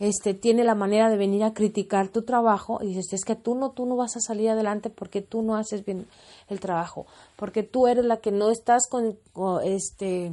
[0.00, 3.54] este, tiene la manera de venir a criticar tu trabajo y dices, es que tú
[3.54, 6.06] no, tú no vas a salir adelante porque tú no haces bien
[6.48, 9.18] el trabajo, porque tú eres la que no estás con,
[9.62, 10.32] este,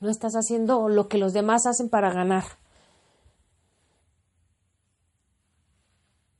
[0.00, 2.44] no estás haciendo lo que los demás hacen para ganar.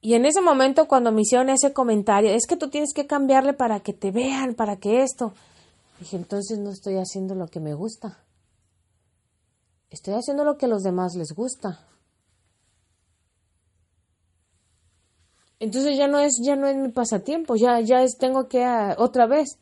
[0.02, 3.54] Y en ese momento cuando me hicieron ese comentario, es que tú tienes que cambiarle
[3.54, 5.32] para que te vean, para que esto.
[5.98, 8.22] Dije, entonces no estoy haciendo lo que me gusta.
[9.88, 11.80] Estoy haciendo lo que a los demás les gusta.
[15.58, 18.94] Entonces ya no es, ya no es mi pasatiempo, ya, ya es, tengo que, ah,
[18.98, 19.58] otra vez,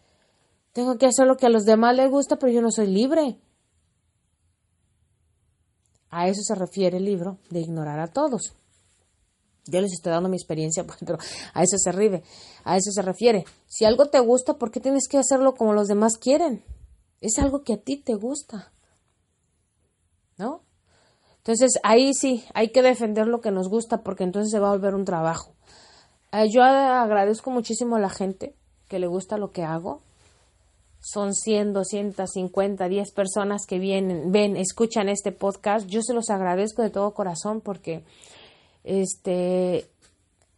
[0.72, 3.38] tengo que hacer lo que a los demás les gusta, pero yo no soy libre.
[6.10, 8.54] A eso se refiere el libro de ignorar a todos.
[9.66, 11.18] Yo les estoy dando mi experiencia, pero
[11.52, 12.22] a eso se ríe,
[12.64, 13.44] a eso se refiere.
[13.66, 16.64] Si algo te gusta, ¿por qué tienes que hacerlo como los demás quieren?
[17.20, 18.72] Es algo que a ti te gusta.
[20.36, 20.62] ¿No?
[21.38, 24.72] Entonces ahí sí, hay que defender lo que nos gusta porque entonces se va a
[24.72, 25.54] volver un trabajo.
[26.34, 28.54] Eh, yo agradezco muchísimo a la gente
[28.88, 30.00] que le gusta lo que hago.
[31.00, 35.86] Son 100, 250, 10 personas que vienen, ven, escuchan este podcast.
[35.86, 38.02] Yo se los agradezco de todo corazón porque
[38.82, 39.86] este,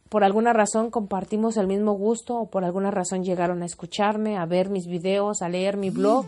[0.09, 4.45] por alguna razón compartimos el mismo gusto o por alguna razón llegaron a escucharme, a
[4.45, 6.25] ver mis videos, a leer mi blog,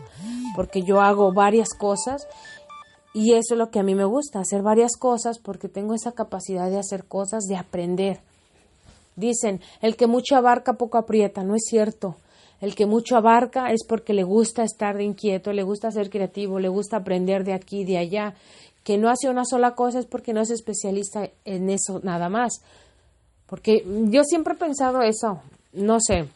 [0.54, 2.28] porque yo hago varias cosas
[3.14, 6.12] y eso es lo que a mí me gusta, hacer varias cosas porque tengo esa
[6.12, 8.20] capacidad de hacer cosas, de aprender.
[9.20, 12.16] Dicen, el que mucho abarca poco aprieta, no es cierto.
[12.60, 16.68] El que mucho abarca es porque le gusta estar inquieto, le gusta ser creativo, le
[16.68, 18.34] gusta aprender de aquí y de allá
[18.84, 22.62] que no hace una sola cosa es porque no es especialista en eso nada más.
[23.46, 25.40] Porque yo siempre he pensado eso,
[25.72, 26.28] no sé.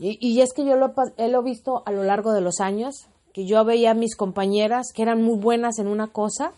[0.00, 3.64] Y, es que yo lo, he visto a lo largo de los años, que yo
[3.64, 6.52] veía a mis compañeras que eran muy buenas en una cosa,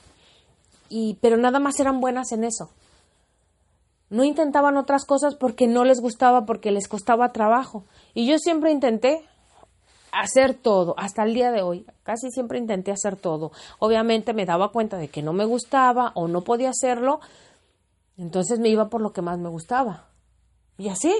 [0.90, 2.68] y, pero nada más eran buenas en eso.
[4.10, 7.84] No intentaban otras cosas porque no les gustaba, porque les costaba trabajo.
[8.12, 9.24] Y yo siempre intenté,
[10.12, 13.52] hacer todo, hasta el día de hoy, casi siempre intenté hacer todo.
[13.78, 17.20] Obviamente me daba cuenta de que no me gustaba o no podía hacerlo,
[18.16, 20.08] entonces me iba por lo que más me gustaba.
[20.78, 21.14] Y así.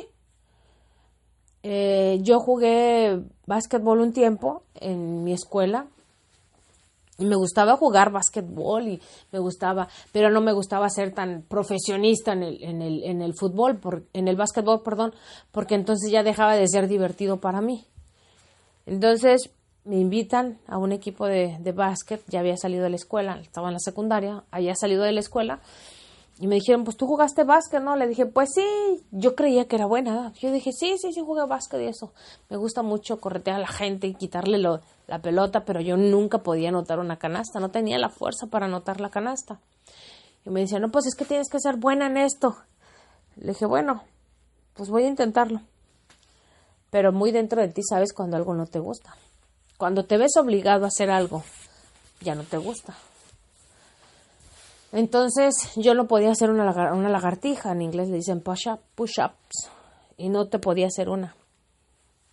[1.62, 5.87] Eh, yo jugué básquetbol un tiempo en mi escuela
[7.20, 9.02] me gustaba jugar básquetbol y
[9.33, 13.35] me gustaba, pero no me gustaba ser tan profesionista en el, en el, en el
[13.35, 15.14] fútbol, por, en el básquetbol, perdón,
[15.50, 17.87] porque entonces ya dejaba de ser divertido para mí.
[18.87, 19.50] Entonces
[19.85, 23.68] me invitan a un equipo de, de básquet, ya había salido de la escuela, estaba
[23.68, 25.61] en la secundaria, había salido de la escuela,
[26.40, 27.94] y me dijeron, pues tú jugaste básquet, ¿no?
[27.94, 28.64] Le dije, pues sí,
[29.12, 30.33] yo creía que era buena.
[30.40, 32.12] Yo dije, sí, sí, sí, jugué básquet y eso.
[32.48, 36.70] Me gusta mucho corretear a la gente y quitarle la pelota, pero yo nunca podía
[36.70, 39.61] anotar una canasta, no tenía la fuerza para anotar la canasta.
[40.44, 42.57] Y me decían, no, pues es que tienes que ser buena en esto.
[43.37, 44.03] Le dije, bueno,
[44.74, 45.61] pues voy a intentarlo
[46.90, 49.16] pero muy dentro de ti sabes cuando algo no te gusta.
[49.76, 51.42] Cuando te ves obligado a hacer algo,
[52.20, 52.96] ya no te gusta.
[54.92, 59.70] Entonces yo no podía hacer una, una lagartija, en inglés le dicen push-up, push-ups,
[60.16, 61.37] y no te podía hacer una.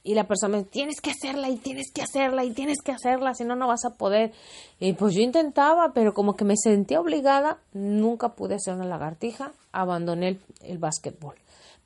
[0.03, 2.93] Y la persona me dice, tienes que hacerla y tienes que hacerla y tienes que
[2.93, 4.31] hacerla, si no, no vas a poder.
[4.79, 9.51] Y pues yo intentaba, pero como que me sentía obligada, nunca pude hacer una lagartija,
[9.73, 11.35] abandoné el, el básquetbol.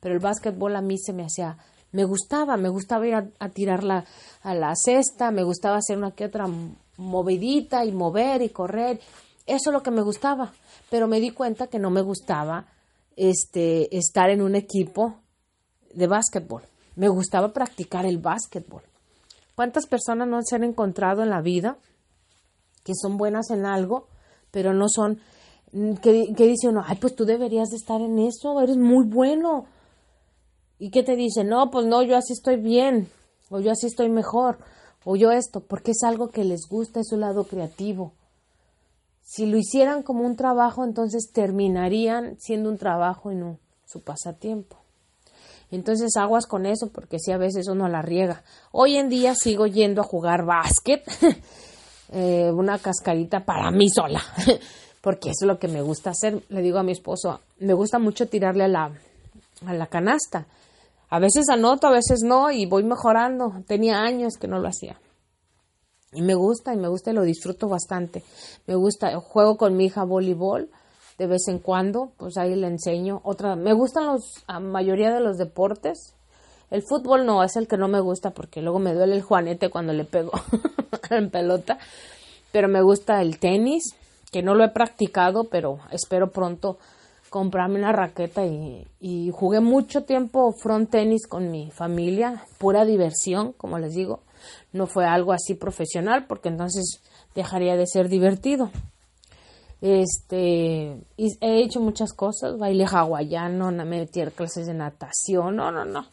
[0.00, 1.58] Pero el básquetbol a mí se me hacía
[1.92, 4.04] me gustaba, me gustaba ir a, tirarla
[4.42, 6.46] a la cesta, me gustaba hacer una que otra
[6.96, 8.98] movidita y mover y correr.
[9.46, 10.52] Eso es lo que me gustaba.
[10.92, 12.66] Pero me di cuenta que no me gustaba
[13.16, 15.14] este, estar en un equipo
[15.94, 16.64] de básquetbol.
[16.96, 18.82] Me gustaba practicar el básquetbol.
[19.54, 21.78] ¿Cuántas personas no se han encontrado en la vida
[22.84, 24.08] que son buenas en algo,
[24.50, 25.18] pero no son,
[26.02, 29.64] que, que dice uno, ay, pues tú deberías de estar en eso, eres muy bueno.
[30.78, 31.42] ¿Y qué te dice?
[31.42, 33.08] No, pues no, yo así estoy bien,
[33.48, 34.58] o yo así estoy mejor,
[35.06, 38.12] o yo esto, porque es algo que les gusta, es su lado creativo.
[39.22, 44.78] Si lo hicieran como un trabajo, entonces terminarían siendo un trabajo y no su pasatiempo.
[45.70, 48.42] Entonces aguas con eso, porque si a veces uno la riega.
[48.72, 51.02] Hoy en día sigo yendo a jugar básquet,
[52.12, 54.22] eh, una cascarita para mí sola,
[55.00, 56.42] porque eso es lo que me gusta hacer.
[56.50, 58.92] Le digo a mi esposo, me gusta mucho tirarle a la,
[59.66, 60.46] a la canasta.
[61.08, 63.62] A veces anoto, a veces no y voy mejorando.
[63.66, 64.98] Tenía años que no lo hacía.
[66.12, 68.22] Y me gusta y me gusta y lo disfruto bastante.
[68.66, 70.68] Me gusta, juego con mi hija voleibol
[71.18, 73.20] de vez en cuando, pues ahí le enseño.
[73.24, 76.14] Otra, me gustan los, la mayoría de los deportes.
[76.70, 79.70] El fútbol no, es el que no me gusta porque luego me duele el juanete
[79.70, 80.32] cuando le pego
[81.10, 81.78] en pelota.
[82.50, 83.94] pero me gusta el tenis,
[84.30, 86.78] que no lo he practicado, pero espero pronto
[87.30, 93.52] comprarme una raqueta y, y jugué mucho tiempo front tenis con mi familia, pura diversión,
[93.52, 94.20] como les digo.
[94.72, 97.00] No fue algo así profesional porque entonces
[97.34, 98.70] dejaría de ser divertido.
[99.80, 105.84] Este, he hecho muchas cosas, baile hawaiano, me metí a clases de natación, no, no,
[105.84, 106.06] no.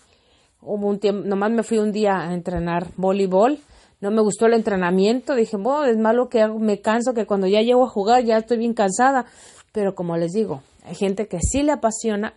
[0.62, 3.60] Hubo un tiempo, nomás me fui un día a entrenar voleibol,
[4.02, 7.62] no me gustó el entrenamiento, dije, bueno, es malo que me canso, que cuando ya
[7.62, 9.26] llego a jugar ya estoy bien cansada,
[9.72, 12.34] pero como les digo, hay gente que sí le apasiona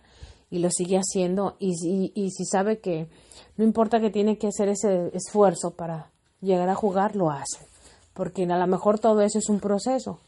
[0.53, 1.73] y lo sigue haciendo y,
[2.13, 3.07] y, si sabe que
[3.57, 6.11] no importa que tiene que hacer ese esfuerzo para
[6.41, 7.65] llegar a jugar, lo hace,
[8.13, 10.19] porque a lo mejor todo eso es un proceso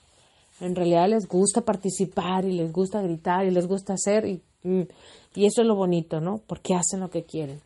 [0.61, 5.45] en realidad les gusta participar y les gusta gritar y les gusta hacer y, y
[5.45, 6.41] eso es lo bonito, ¿no?
[6.47, 7.59] Porque hacen lo que quieren.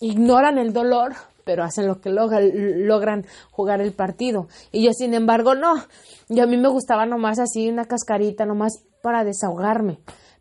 [0.00, 4.48] Ignoran el dolor, pero hacen lo que logran jugar el partido.
[4.72, 5.74] Y yo, sin embargo, no.
[6.28, 9.98] Y a mí me gustaba nomás así una cascarita, nomás para desahogarme.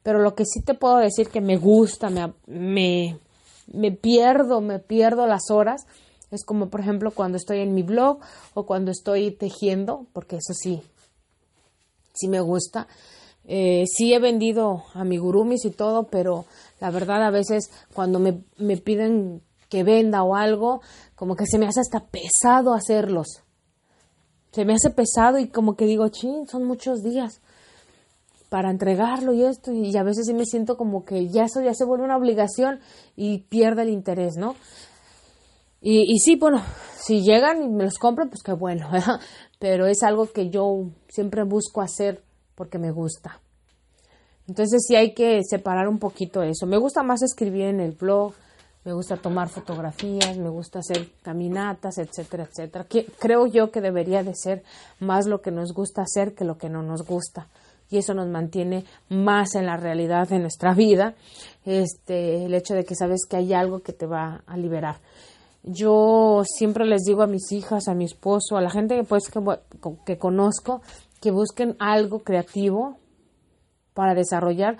[0.08, 3.20] Pero lo que sí te puedo decir que me gusta, me, me,
[3.67, 5.86] me pierdo, me pierdo las horas
[6.32, 8.20] es como, por ejemplo, cuando estoy en mi blog
[8.54, 10.82] o cuando estoy tejiendo, porque eso sí,
[12.13, 12.88] sí me gusta.
[13.43, 16.46] Eh, sí he vendido amigurumis y todo, pero
[16.80, 20.80] la verdad a veces cuando me, me piden que venda o algo,
[21.15, 23.43] como que se me hace hasta pesado hacerlos.
[24.54, 27.41] Se me hace pesado y como que digo, ching, son muchos días
[28.50, 31.74] para entregarlo y esto, y a veces sí me siento como que ya eso ya
[31.74, 32.80] se vuelve una obligación
[33.16, 34.56] y pierde el interés, ¿no?
[35.82, 36.62] Y, y sí, bueno,
[36.98, 38.90] si llegan y me los compran, pues qué bueno,
[39.60, 42.22] pero es algo que yo siempre busco hacer
[42.56, 43.40] porque me gusta.
[44.48, 46.66] Entonces sí hay que separar un poquito eso.
[46.66, 48.34] Me gusta más escribir en el blog,
[48.86, 52.86] me gusta tomar fotografías, me gusta hacer caminatas, etcétera, etcétera.
[52.86, 54.64] Que, creo yo que debería de ser
[55.00, 57.48] más lo que nos gusta hacer que lo que no nos gusta.
[57.89, 61.15] Y eso nos mantiene más en la realidad de nuestra vida.
[61.65, 64.97] Este, el hecho de que sabes que hay algo que te va a liberar.
[65.63, 69.41] Yo siempre les digo a mis hijas, a mi esposo, a la gente pues, que,
[70.06, 70.82] que conozco,
[71.21, 72.97] que busquen algo creativo
[73.93, 74.78] para desarrollar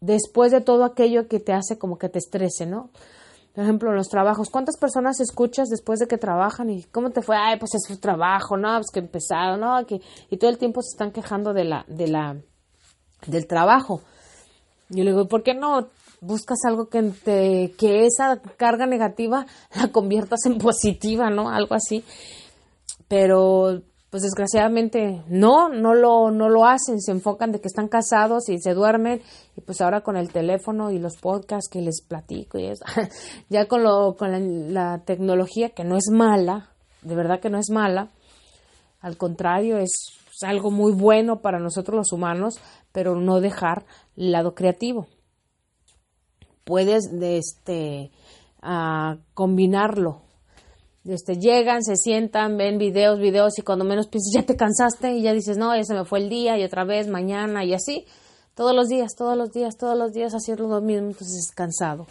[0.00, 2.90] después de todo aquello que te hace como que te estrese, ¿no?
[3.54, 7.20] Por ejemplo, en los trabajos, ¿cuántas personas escuchas después de que trabajan y cómo te
[7.20, 7.36] fue?
[7.36, 10.80] Ay, pues es su trabajo, no, pues que empezado, no, que y todo el tiempo
[10.82, 12.36] se están quejando de la de la
[13.26, 14.00] del trabajo.
[14.88, 15.88] Yo le digo, ¿por qué no
[16.22, 21.50] buscas algo que, te, que esa carga negativa la conviertas en positiva, ¿no?
[21.50, 22.04] Algo así.
[23.08, 23.82] Pero,
[24.12, 28.58] pues desgraciadamente no, no lo, no lo hacen, se enfocan de que están casados y
[28.58, 29.22] se duermen
[29.56, 32.84] y pues ahora con el teléfono y los podcasts que les platico y eso,
[33.48, 36.68] ya con, lo, con la, tecnología que no es mala,
[37.00, 38.10] de verdad que no es mala,
[39.00, 39.94] al contrario es
[40.42, 42.60] algo muy bueno para nosotros los humanos,
[42.92, 45.06] pero no dejar el lado creativo
[46.64, 48.10] puedes de este
[48.60, 50.22] a combinarlo.
[51.04, 55.22] Este, llegan, se sientan, ven videos, videos y cuando menos piensas ya te cansaste y
[55.22, 58.06] ya dices, no, ya se me fue el día y otra vez mañana y así,
[58.54, 62.06] todos los días, todos los días, todos los días haciendo lo mismo, entonces es cansado.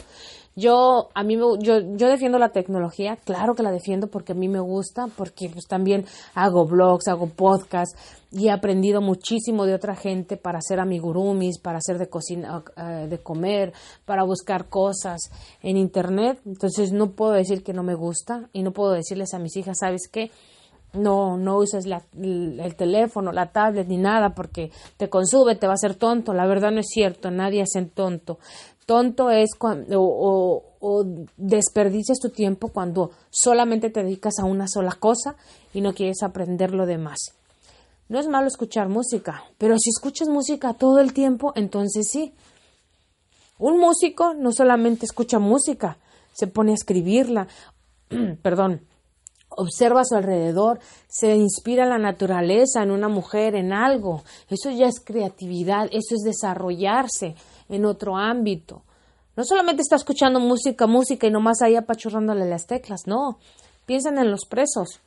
[0.55, 4.35] Yo, a mí, me, yo, yo defiendo la tecnología, claro que la defiendo porque a
[4.35, 7.97] mí me gusta, porque pues también hago blogs, hago podcasts
[8.31, 13.07] y he aprendido muchísimo de otra gente para hacer amigurumis, para hacer de cocina, eh,
[13.09, 13.73] de comer,
[14.05, 15.19] para buscar cosas
[15.61, 16.39] en internet.
[16.45, 19.79] Entonces no puedo decir que no me gusta y no puedo decirles a mis hijas,
[19.79, 20.31] ¿sabes qué?
[20.93, 25.75] no, no uses el teléfono, la tablet ni nada porque te consume, te va a
[25.75, 26.33] hacer tonto.
[26.33, 28.39] La verdad no es cierto, nadie hace tonto.
[28.85, 31.05] Tonto es cuando, o, o,
[31.37, 35.35] desperdicias tu tiempo cuando solamente te dedicas a una sola cosa
[35.73, 37.19] y no quieres aprender lo demás.
[38.11, 42.33] No es malo escuchar música, pero si escuchas música todo el tiempo, entonces sí.
[43.57, 45.97] Un músico no solamente escucha música,
[46.33, 47.47] se pone a escribirla,
[48.41, 48.81] perdón,
[49.47, 54.23] observa a su alrededor, se inspira la naturaleza, en una mujer, en algo.
[54.49, 57.35] Eso ya es creatividad, eso es desarrollarse
[57.69, 58.83] en otro ámbito.
[59.37, 63.39] No solamente está escuchando música, música y nomás ahí apachurrándole las teclas, no.
[63.85, 64.99] Piensen en los presos,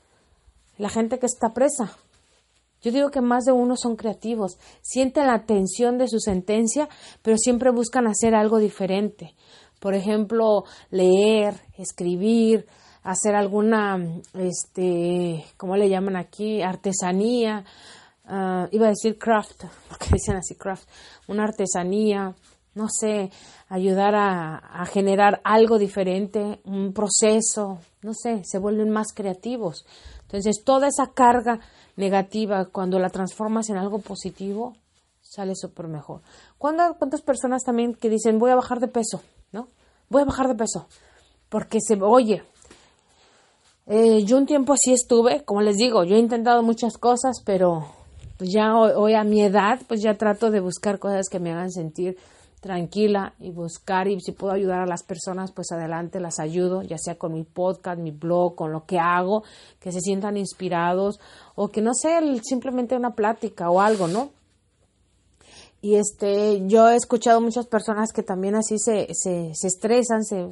[0.78, 1.98] la gente que está presa.
[2.84, 6.86] Yo digo que más de uno son creativos, sienten la tensión de su sentencia,
[7.22, 9.34] pero siempre buscan hacer algo diferente.
[9.80, 12.66] Por ejemplo, leer, escribir,
[13.02, 13.96] hacer alguna,
[14.34, 16.60] este, ¿cómo le llaman aquí?
[16.60, 17.64] Artesanía.
[18.26, 20.86] Ah, iba a decir craft, porque dicen así craft,
[21.26, 22.34] una artesanía,
[22.74, 23.30] no sé,
[23.68, 29.86] ayudar a, generar algo diferente, un proceso, no sé, se vuelven más creativos.
[30.22, 31.60] Entonces, toda esa carga
[31.96, 34.74] negativa, cuando la transformas en algo positivo,
[35.20, 36.20] sale súper mejor.
[36.58, 39.22] ¿Cuántas personas también que dicen, voy a bajar de peso,
[39.52, 39.68] ¿no?
[40.08, 40.86] Voy a bajar de peso.
[41.48, 42.42] Porque se, oye,
[43.86, 47.86] eh, yo un tiempo así estuve, como les digo, yo he intentado muchas cosas, pero
[48.38, 51.70] pues ya hoy, a mi edad, pues ya trato de buscar cosas que me hagan
[51.70, 52.16] sentir
[52.64, 56.96] tranquila y buscar y si puedo ayudar a las personas, pues adelante las ayudo, ya
[56.96, 59.44] sea con mi podcast, mi blog, con lo que hago,
[59.78, 61.20] que se sientan inspirados
[61.56, 64.30] o que no sea simplemente una plática o algo, ¿no?
[65.82, 70.50] Y este, yo he escuchado muchas personas que también así se, se, se estresan, se,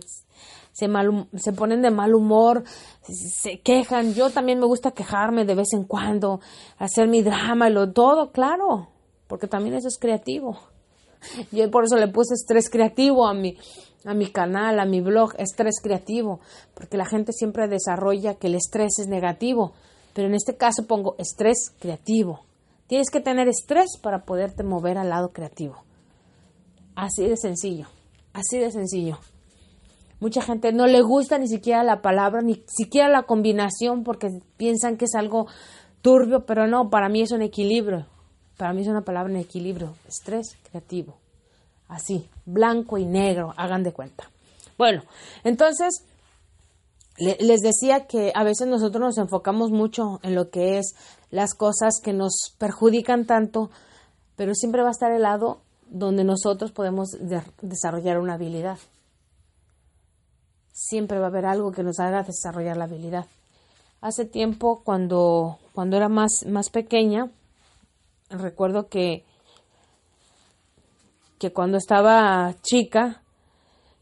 [0.72, 0.90] se,
[1.38, 2.64] se ponen de mal humor,
[3.00, 4.12] se quejan.
[4.12, 6.40] Yo también me gusta quejarme de vez en cuando,
[6.76, 8.88] hacer mi drama y lo todo, claro,
[9.28, 10.58] porque también eso es creativo.
[11.50, 13.56] Yo por eso le puse estrés creativo a mi,
[14.04, 16.40] a mi canal, a mi blog, estrés creativo,
[16.74, 19.72] porque la gente siempre desarrolla que el estrés es negativo,
[20.14, 22.40] pero en este caso pongo estrés creativo.
[22.86, 25.76] Tienes que tener estrés para poderte mover al lado creativo.
[26.94, 27.86] Así de sencillo,
[28.34, 29.18] así de sencillo.
[30.20, 34.96] Mucha gente no le gusta ni siquiera la palabra, ni siquiera la combinación, porque piensan
[34.96, 35.46] que es algo
[36.00, 38.06] turbio, pero no, para mí es un equilibrio.
[38.62, 39.96] Para mí es una palabra en equilibrio.
[40.06, 41.16] Estrés creativo.
[41.88, 44.30] Así, blanco y negro, hagan de cuenta.
[44.78, 45.02] Bueno,
[45.42, 46.04] entonces
[47.18, 50.94] les decía que a veces nosotros nos enfocamos mucho en lo que es
[51.32, 53.68] las cosas que nos perjudican tanto,
[54.36, 55.58] pero siempre va a estar el lado
[55.88, 57.08] donde nosotros podemos
[57.62, 58.78] desarrollar una habilidad.
[60.72, 63.26] Siempre va a haber algo que nos haga desarrollar la habilidad.
[64.00, 67.28] Hace tiempo, cuando, cuando era más, más pequeña,
[68.38, 69.24] recuerdo que,
[71.38, 73.22] que cuando estaba chica,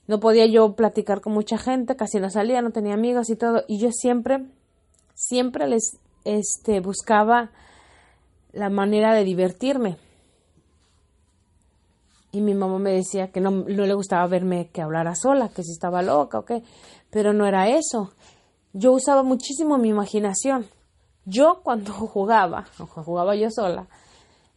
[0.07, 3.65] no podía yo platicar con mucha gente, casi no salía, no tenía amigos y todo,
[3.69, 4.47] y yo siempre,
[5.15, 7.51] siempre les este, buscaba
[8.53, 9.97] la manera de divertirme.
[12.33, 15.65] Y mi mamá me decía que no, no le gustaba verme que hablara sola, que
[15.65, 16.63] si estaba loca o qué,
[17.11, 18.13] pero no era eso.
[18.73, 20.67] Yo usaba muchísimo mi imaginación.
[21.25, 22.67] Yo cuando jugaba,
[23.05, 23.89] jugaba yo sola,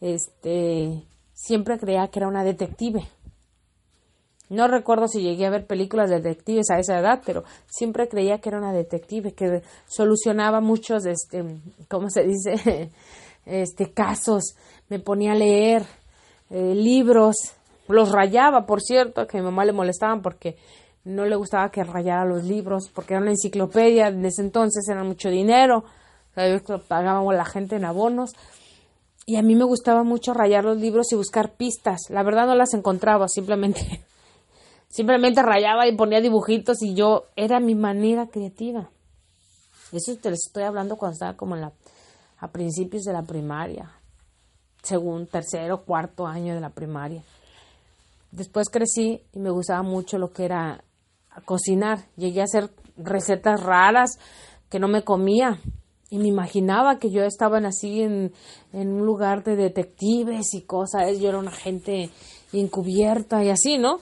[0.04, 1.02] este,
[1.32, 3.08] siempre creía que era una detective.
[4.50, 8.38] No recuerdo si llegué a ver películas de detectives a esa edad, pero siempre creía
[8.38, 11.42] que era una detective, que solucionaba muchos, este,
[11.88, 12.90] ¿cómo se dice?
[13.46, 14.56] Este, casos.
[14.88, 15.84] Me ponía a leer
[16.48, 17.36] eh, libros,
[17.88, 20.56] los rayaba, por cierto, que a mi mamá le molestaban porque
[21.04, 25.04] no le gustaba que rayara los libros, porque era una enciclopedia, en ese entonces era
[25.04, 25.84] mucho dinero,
[26.88, 28.32] pagábamos la gente en abonos,
[29.26, 32.02] y a mí me gustaba mucho rayar los libros y buscar pistas.
[32.10, 34.04] La verdad no las encontraba, simplemente
[34.88, 38.90] simplemente rayaba y ponía dibujitos y yo era mi manera creativa.
[39.92, 41.72] Eso te les estoy hablando cuando estaba como en la
[42.38, 43.90] a principios de la primaria,
[44.82, 47.22] segundo, tercero, cuarto año de la primaria.
[48.32, 50.84] Después crecí y me gustaba mucho lo que era
[51.46, 52.00] cocinar.
[52.16, 54.18] Llegué a hacer recetas raras
[54.68, 55.58] que no me comía
[56.14, 58.32] y me imaginaba que yo estaba así en,
[58.72, 62.08] un lugar de detectives y cosas, yo era una gente
[62.52, 63.98] encubierta y así, ¿no?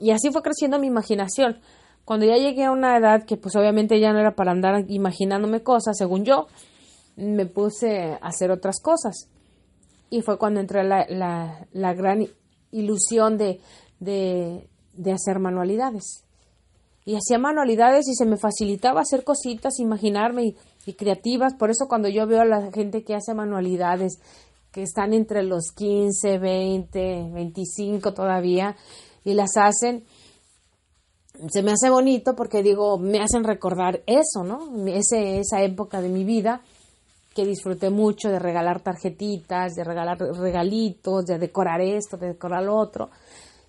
[0.00, 1.60] Y así fue creciendo mi imaginación.
[2.04, 5.62] Cuando ya llegué a una edad que pues obviamente ya no era para andar imaginándome
[5.62, 6.48] cosas, según yo,
[7.14, 9.28] me puse a hacer otras cosas.
[10.10, 11.06] Y fue cuando entré la,
[11.70, 12.26] la, gran
[12.72, 13.60] ilusión de,
[14.00, 16.24] de, de hacer manualidades.
[17.04, 20.56] Y hacía manualidades y se me facilitaba hacer cositas, imaginarme y
[20.88, 21.54] y creativas.
[21.54, 24.18] Por eso cuando yo veo a la gente que hace manualidades,
[24.72, 28.74] que están entre los 15, 20, 25 todavía,
[29.22, 30.04] y las hacen,
[31.50, 34.86] se me hace bonito porque digo, me hacen recordar eso, ¿no?
[34.86, 36.62] Ese, esa época de mi vida
[37.34, 42.76] que disfruté mucho de regalar tarjetitas, de regalar regalitos, de decorar esto, de decorar lo
[42.76, 43.10] otro.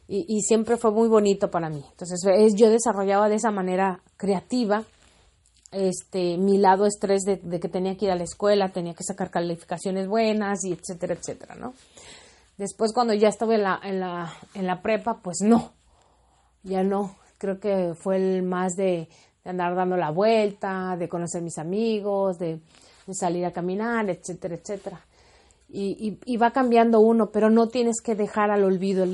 [0.08, 1.84] Y, y siempre fue muy bonito para mí.
[1.92, 2.22] Entonces,
[2.56, 4.86] yo desarrollaba de esa manera creativa
[5.72, 9.30] este, mi lado estrés de, que tenía que ir a la escuela, tenía que sacar
[9.30, 11.74] calificaciones buenas y etcétera, etcétera, ¿no?
[12.58, 15.72] Después cuando ya estuve en la, en la, en la prepa, pues no,
[16.64, 19.08] ya no, creo que fue el más de,
[19.46, 22.60] andar dando la vuelta, de conocer mis amigos, de,
[23.12, 25.02] salir a caminar, etcétera, etcétera.
[25.72, 29.06] Y, y, va cambiando uno, pero no tienes que dejar al olvido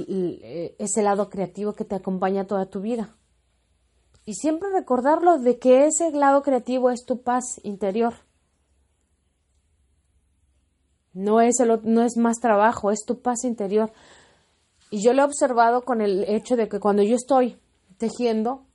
[0.80, 3.14] ese lado creativo que te acompaña toda tu vida.
[4.26, 8.14] Y siempre recordarlo de que ese lado creativo es tu paz interior.
[11.14, 13.92] No es, no es más trabajo, es tu paz interior.
[14.90, 17.58] Y yo lo he observado con el hecho de que cuando yo estoy
[17.98, 18.66] tejiendo,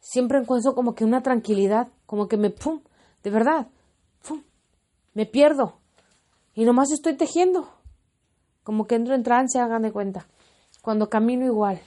[0.00, 2.80] siempre encuentro como que una tranquilidad, como que me, pum,
[3.22, 3.68] de verdad,
[5.14, 5.78] me pierdo
[6.54, 7.68] y nomás estoy tejiendo.
[8.62, 10.26] Como que entro en trance, hagan de cuenta.
[10.82, 11.80] Cuando camino igual.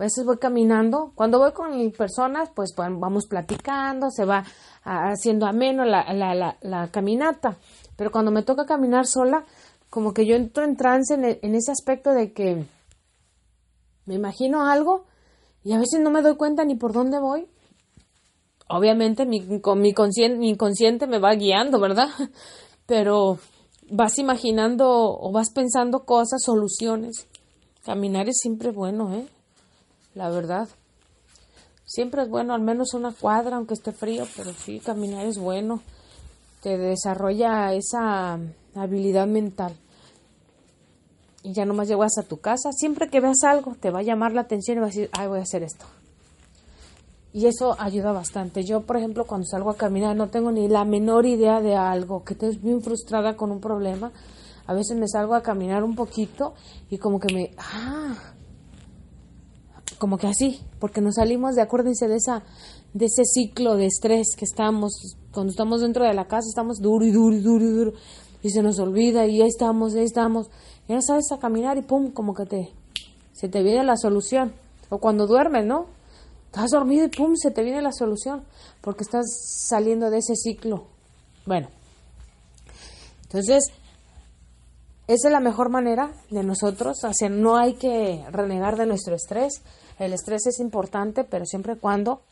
[0.00, 1.12] A veces voy caminando.
[1.14, 4.44] Cuando voy con personas, pues vamos platicando, se va
[4.82, 7.58] haciendo ameno la, la, caminata.
[7.96, 9.44] Pero cuando me toca caminar sola,
[9.90, 12.64] como que yo entro en trance en, en ese aspecto de que
[14.06, 15.04] me imagino algo
[15.64, 17.46] y a veces no me doy cuenta ni por dónde voy.
[18.68, 22.08] Obviamente mi inconsciente me va guiando, ¿verdad?
[22.86, 23.38] Pero
[23.90, 27.26] vas imaginando o vas pensando cosas, soluciones.
[27.84, 29.26] Caminar es siempre bueno, ¿eh?
[30.14, 30.68] La verdad.
[31.84, 35.82] Siempre es bueno, al menos una cuadra, aunque esté frío, pero sí, caminar es bueno.
[36.62, 38.38] Te desarrolla esa
[38.74, 39.74] habilidad mental.
[41.42, 42.70] Y ya nomás llegas a tu casa.
[42.72, 45.26] Siempre que veas algo, te va a llamar la atención y vas a decir, ay,
[45.26, 45.86] voy a hacer esto.
[47.32, 48.64] Y eso ayuda bastante.
[48.64, 52.24] Yo, por ejemplo, cuando salgo a caminar no tengo ni la menor idea de algo,
[52.24, 54.12] que estoy bien frustrada con un problema.
[54.66, 56.54] A veces me salgo a caminar un poquito
[56.90, 57.50] y como que me...
[57.58, 58.34] Ah,
[60.00, 62.42] como que así, porque nos salimos de, acuérdense de esa
[62.94, 67.06] de ese ciclo de estrés que estamos, cuando estamos dentro de la casa estamos duro
[67.06, 67.92] y duro y duro y duro
[68.42, 70.50] y se nos olvida y ahí estamos, ahí estamos.
[70.88, 72.72] Y ahora sabes a caminar y pum, como que te
[73.40, 74.52] se te viene la solución.
[74.88, 75.86] O cuando duermes, ¿no?
[76.46, 78.44] Estás dormido y pum, se te viene la solución,
[78.80, 79.24] porque estás
[79.68, 80.86] saliendo de ese ciclo.
[81.46, 81.68] Bueno,
[83.22, 83.64] entonces,
[85.06, 89.62] esa es la mejor manera de nosotros, o no hay que renegar de nuestro estrés.
[90.00, 92.22] El estrés es importante, pero siempre y cuando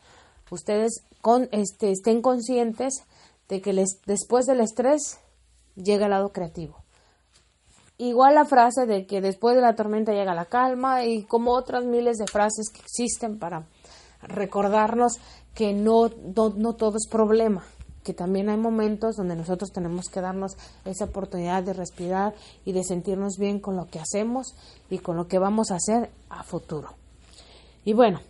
[0.51, 3.05] ustedes con, este, estén conscientes
[3.51, 5.19] de que les, después del estrés
[5.77, 6.77] llega el lado creativo.
[7.99, 11.85] Igual la frase de que después de la tormenta llega la calma y como otras
[11.85, 13.67] miles de frases que existen para
[14.23, 15.19] recordarnos
[15.55, 17.65] que no, no, todo es problema,
[18.03, 20.57] que también hay momentos donde nosotros tenemos que darnos
[20.87, 24.55] esa oportunidad de respirar y de sentirnos bien con lo que hacemos
[24.89, 26.95] y con lo que vamos a hacer a futuro.
[27.89, 28.21] Y bueno,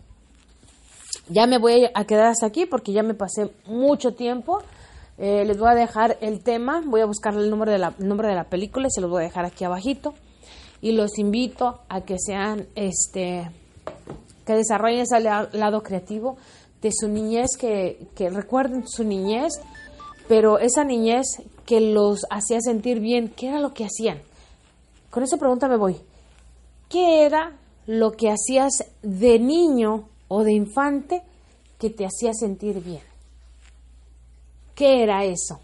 [1.27, 4.63] ya me voy a quedar hasta aquí porque ya me pasé mucho tiempo.
[5.17, 8.35] Eh, les voy a dejar el tema, voy a buscar el nombre, de la, de
[8.35, 10.13] la película y se los voy a dejar aquí abajito.
[10.79, 13.51] Y los invito a que sean este
[14.45, 16.37] que desarrollen ese lado creativo
[16.81, 19.55] de su niñez, que, recuerden su niñez,
[20.29, 21.25] pero esa niñez
[21.65, 24.21] que los hacía sentir bien, ¿qué era lo que hacían?
[25.09, 25.97] Con esa pregunta me voy.
[26.87, 27.59] ¿Qué era
[27.89, 31.23] lo que hacías de niño o de infante
[31.79, 33.01] que te hacía sentir bien?
[34.75, 35.59] ¿Qué era eso?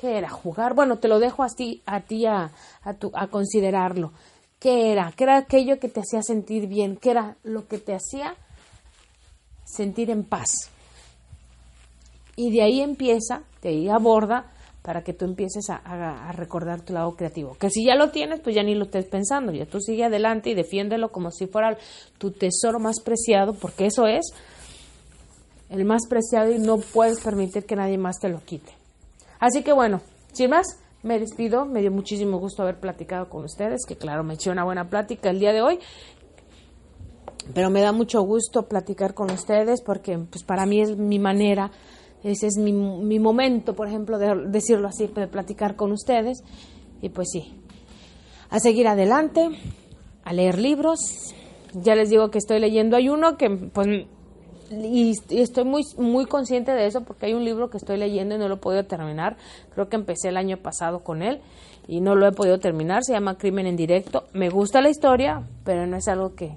[0.00, 0.28] ¿Qué era?
[0.28, 0.74] ¿Jugar?
[0.74, 2.02] Bueno, te lo dejo a ti a,
[2.82, 4.10] a, a considerarlo.
[4.58, 5.12] ¿Qué era?
[5.12, 6.96] ¿Qué era aquello que te hacía sentir bien?
[6.96, 8.34] ¿Qué era lo que te hacía
[9.64, 10.50] sentir en paz?
[12.34, 14.50] Y de ahí empieza, de ahí aborda
[14.82, 17.56] para que tú empieces a, recordar tu lado creativo.
[17.58, 20.50] Que si ya lo tienes, pues ya ni lo estés pensando, ya tú sigue adelante
[20.50, 21.76] y defiéndelo como si fuera
[22.18, 24.32] tu tesoro más preciado, porque eso es
[25.68, 28.72] el más preciado y no puedes permitir que nadie más te lo quite.
[29.38, 30.00] Así que bueno,
[30.32, 30.66] sin más,
[31.02, 34.64] me despido, me dio muchísimo gusto haber platicado con ustedes, que claro, me eché una
[34.64, 35.78] buena plática el día de hoy,
[37.54, 41.70] pero me da mucho gusto platicar con ustedes porque pues para mí es mi manera,
[42.22, 46.42] ese es mi, mi momento, por ejemplo, de decirlo así, de platicar con ustedes,
[47.00, 47.54] y pues sí,
[48.50, 49.48] a seguir adelante,
[50.24, 50.98] a leer libros,
[51.74, 54.06] ya les digo que estoy leyendo, hay uno que pues
[54.70, 58.38] y, estoy muy, muy consciente de eso porque hay un libro que estoy leyendo y
[58.38, 59.36] no lo he podido terminar.
[59.74, 61.40] Creo que empecé el año pasado con él
[61.88, 63.02] y no lo he podido terminar.
[63.02, 64.26] Se llama Crimen en Directo.
[64.32, 66.56] Me gusta la historia, pero no es algo que,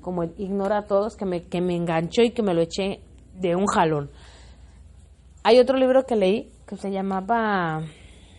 [0.00, 3.00] como ignora a todos, que me, que me enganchó y que me lo eché
[3.34, 4.10] de un jalón.
[5.48, 7.80] Hay otro libro que leí que se llamaba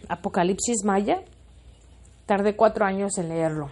[0.10, 1.24] Apocalipsis Maya.
[2.28, 3.72] Tardé cuatro años en leerlo.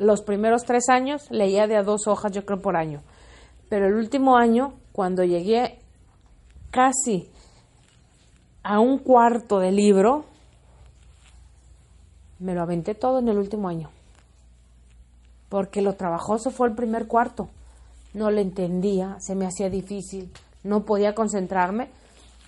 [0.00, 3.00] Los primeros tres años leía de a dos hojas, yo creo, por año.
[3.68, 5.78] Pero el último año cuando llegué
[6.72, 7.30] casi
[8.64, 10.24] a un cuarto de libro,
[12.40, 13.90] me lo aventé todo en el último año.
[15.48, 17.48] Porque lo trabajoso fue el primer cuarto.
[18.12, 20.32] No le entendía, se me hacía difícil,
[20.64, 22.01] no podía concentrarme.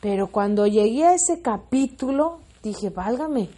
[0.04, 3.48] Pero cuando llegué a ese capítulo, dije, válgame,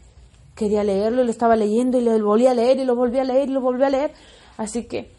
[0.55, 3.49] quería leerlo lo estaba leyendo y lo volví a leer y lo volví a leer
[3.49, 4.12] y lo volví a leer.
[4.57, 5.11] Así que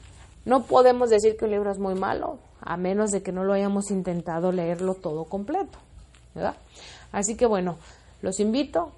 [0.46, 3.52] no podemos decir que un libro es muy malo a menos de que no lo
[3.52, 5.78] hayamos intentado leerlo todo completo,
[6.34, 6.56] ¿verdad?
[7.12, 7.76] Así que bueno,
[8.22, 8.94] los invito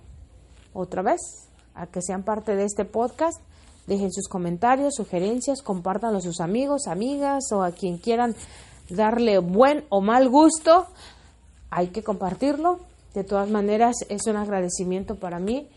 [0.73, 3.41] otra vez a que sean parte de este podcast,
[3.87, 8.35] dejen sus comentarios, sugerencias, compártanlo a sus amigos, amigas o a quien quieran
[8.87, 10.85] darle buen o mal gusto
[11.69, 12.79] hay que compartirlo.
[13.13, 15.67] De todas maneras, es un agradecimiento para mí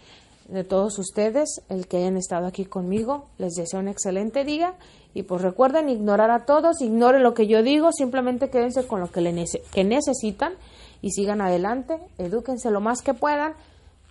[0.48, 3.26] de todos ustedes el que hayan estado aquí conmigo.
[3.38, 4.74] Les deseo un excelente día
[5.14, 9.10] y pues recuerden ignorar a todos, ignoren lo que yo digo, simplemente quédense con lo
[9.10, 10.52] que, le que necesitan
[11.00, 13.54] y sigan adelante, edúquense lo más que puedan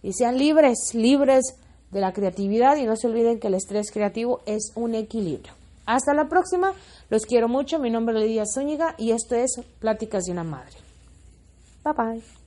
[0.04, 1.56] y sean libres, libres
[1.92, 5.54] de la creatividad y no se olviden que el estrés creativo es un equilibrio.
[5.86, 6.74] Hasta la próxima,
[7.10, 10.81] los quiero mucho, mi nombre es Lidia Zúñiga y esto es Pláticas de una Madre.
[11.84, 12.41] 拜拜。